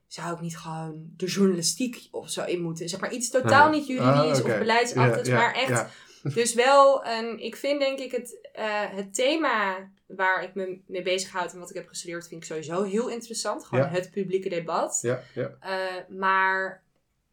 [0.07, 2.89] zou ik niet gewoon de journalistiek of zo in moeten?
[2.89, 4.53] Zeg maar iets totaal niet juridisch Ah, oké.
[4.53, 6.05] of beleidsachtigs, Ja, ja, maar echt.
[6.23, 11.03] Dus wel, een, ik vind denk ik het, eh, het thema waar ik me mee
[11.03, 13.65] bezighoud en wat ik heb gestudeerd, vind ik sowieso heel interessant.
[13.65, 13.91] Gewoon Ja.
[13.91, 14.99] het publieke debat.
[15.03, 15.57] Ja, ja.
[15.61, 16.85] Eh, maar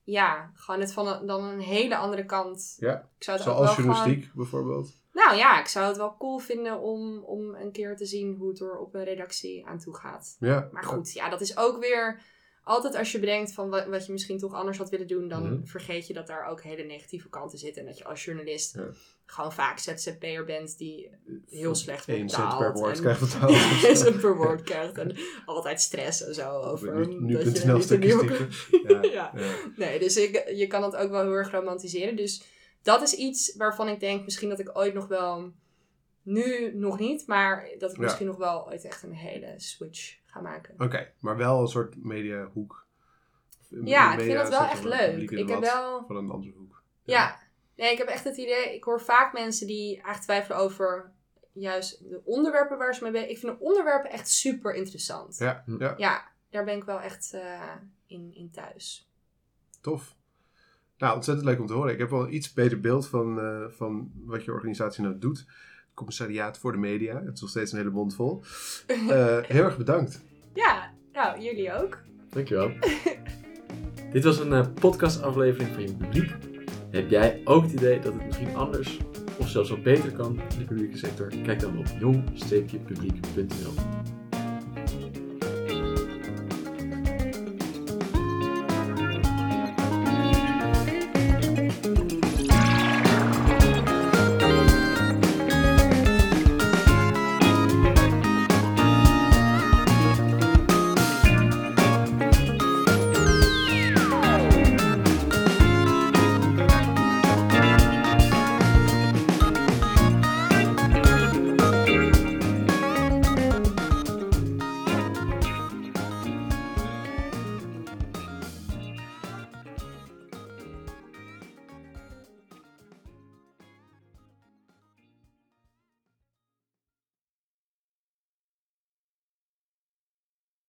[0.04, 2.76] ja, gewoon het van een, dan een hele andere kant.
[2.80, 4.92] Ja, Ik zou het Zoals wel gewoon- journalistiek bijvoorbeeld.
[5.14, 8.50] nou ja, ik zou het wel cool vinden om, om een keer te zien hoe
[8.50, 10.36] het er op een redactie aan toe gaat.
[10.40, 10.70] Ja.
[10.72, 12.22] Maar goed, ja, dat is ook weer
[12.64, 15.44] altijd als je bedenkt van wat, wat je misschien toch anders had willen doen, dan
[15.54, 15.66] Mhm.
[15.66, 17.82] vergeet je dat daar ook hele negatieve kanten zitten.
[17.82, 18.88] En dat je als journalist Ja.
[19.26, 21.10] gewoon vaak ZZP'er bent die
[21.50, 22.58] heel slecht wordt betaald.
[22.60, 23.22] per woord en- krijgt.
[23.84, 27.44] Eén cent per woord krijgt en altijd stress en zo over Nu, dat nu je
[27.44, 28.48] punt snel niet een nieuwe-.
[28.88, 29.32] Ja, Ja.
[29.36, 29.54] ja.
[29.76, 32.16] Nee, dus ik, je kan het ook wel heel erg romantiseren.
[32.16, 32.44] Dus
[32.82, 35.52] dat is iets waarvan ik denk misschien dat ik ooit nog wel,
[36.24, 38.04] nu nog niet, maar dat ik Ja.
[38.04, 40.74] misschien nog wel ooit echt een hele switch ga maken.
[40.78, 42.86] Oké, maar wel een soort mediahoek.
[43.70, 45.32] Ja, ik Media vind dat wel echt leuk.
[45.32, 46.82] Ik heb wel, Van een andere hoek.
[47.04, 47.40] ja,
[47.76, 51.12] nee, ik heb echt het idee, ik hoor vaak mensen die eigenlijk twijfelen over
[51.52, 55.38] juist de onderwerpen waar ze mee bezig Ik vind de onderwerpen echt super interessant.
[55.38, 57.72] Ja, ja, Ja, daar ben ik wel echt eh,
[58.08, 59.10] in, in thuis.
[59.82, 60.16] tof.
[60.98, 61.94] Nou, ontzettend leuk om te horen.
[61.94, 65.46] Ik heb wel een iets beter beeld van, eh, van wat je organisatie nou doet.
[65.94, 67.24] Commissariaat voor de media.
[67.24, 68.42] Het is nog steeds een hele mond vol.
[68.88, 70.24] Eh, heel erg bedankt.
[70.54, 71.98] Ja, nou, jullie ook.
[72.30, 72.72] Dankjewel.
[74.14, 76.32] Dit was een eh, podcastaflevering van Je Publiek.
[76.92, 79.00] Heb jij ook het idee dat het misschien anders
[79.40, 81.28] of zelfs wat beter kan in de publieke sector?
[81.44, 83.74] Kijk dan op jong-publiek.nl.